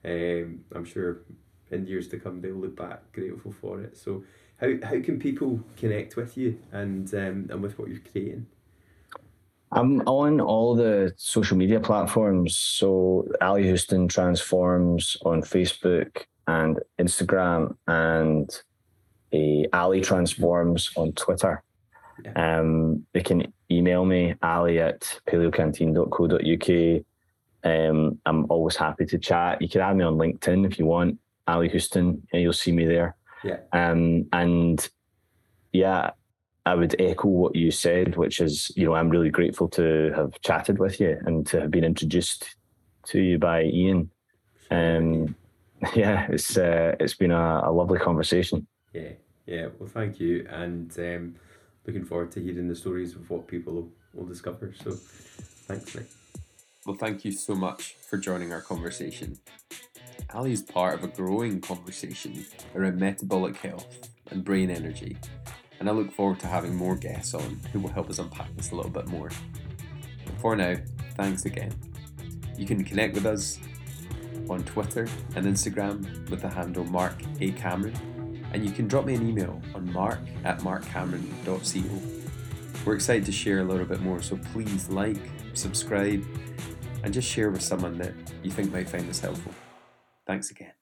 [0.05, 1.23] um, I'm sure
[1.71, 3.97] in years to come they'll look back grateful for it.
[3.97, 4.25] So
[4.61, 8.47] how how can people connect with you and um, and with what you're creating?
[9.73, 12.57] I'm on all the social media platforms.
[12.57, 18.49] So Ally Houston Transforms on Facebook and Instagram and
[19.33, 21.64] a Ally Transforms on Twitter.
[22.37, 27.03] Um, they can email me, ali at paleocanteen.co.uk.
[27.65, 29.63] Um, I'm always happy to chat.
[29.63, 32.85] You can add me on LinkedIn if you want, Ally Houston, and you'll see me
[32.85, 33.17] there.
[33.43, 33.59] Yeah.
[33.73, 34.87] Um, and
[35.73, 36.11] yeah,
[36.67, 40.41] I would echo what you said, which is, you know, I'm really grateful to have
[40.41, 42.57] chatted with you and to have been introduced
[43.09, 44.11] to you by Iain.
[44.71, 45.35] Um,
[45.95, 48.67] yeah, it's uh, it's been a, a lovely conversation.
[48.93, 49.13] Yeah,
[49.47, 49.69] yeah.
[49.79, 51.35] Well, thank you, and um,
[51.87, 54.73] looking forward to hearing the stories of what people will, discover.
[54.83, 56.07] So, thanks, Nick.
[56.87, 59.39] Well, thank you so much for joining our conversation.
[60.33, 65.17] Ally is part of a growing conversation around metabolic health and brain energy,
[65.81, 68.71] and I look forward to having more guests on who will help us unpack this
[68.71, 69.31] a little bit more.
[70.25, 70.77] But for now,
[71.17, 71.73] thanks again.
[72.57, 73.59] You can connect with us
[74.49, 77.51] on Twitter and Instagram with the handle Mark A.
[77.53, 77.95] Cameron,
[78.55, 82.85] and you can drop me an email on mark at markcameron.co.
[82.87, 85.19] We're excited to share a little bit more, so please like,
[85.55, 86.25] subscribe,
[87.03, 89.53] and just share with someone that you think might find this helpful.
[90.27, 90.73] Thanks again.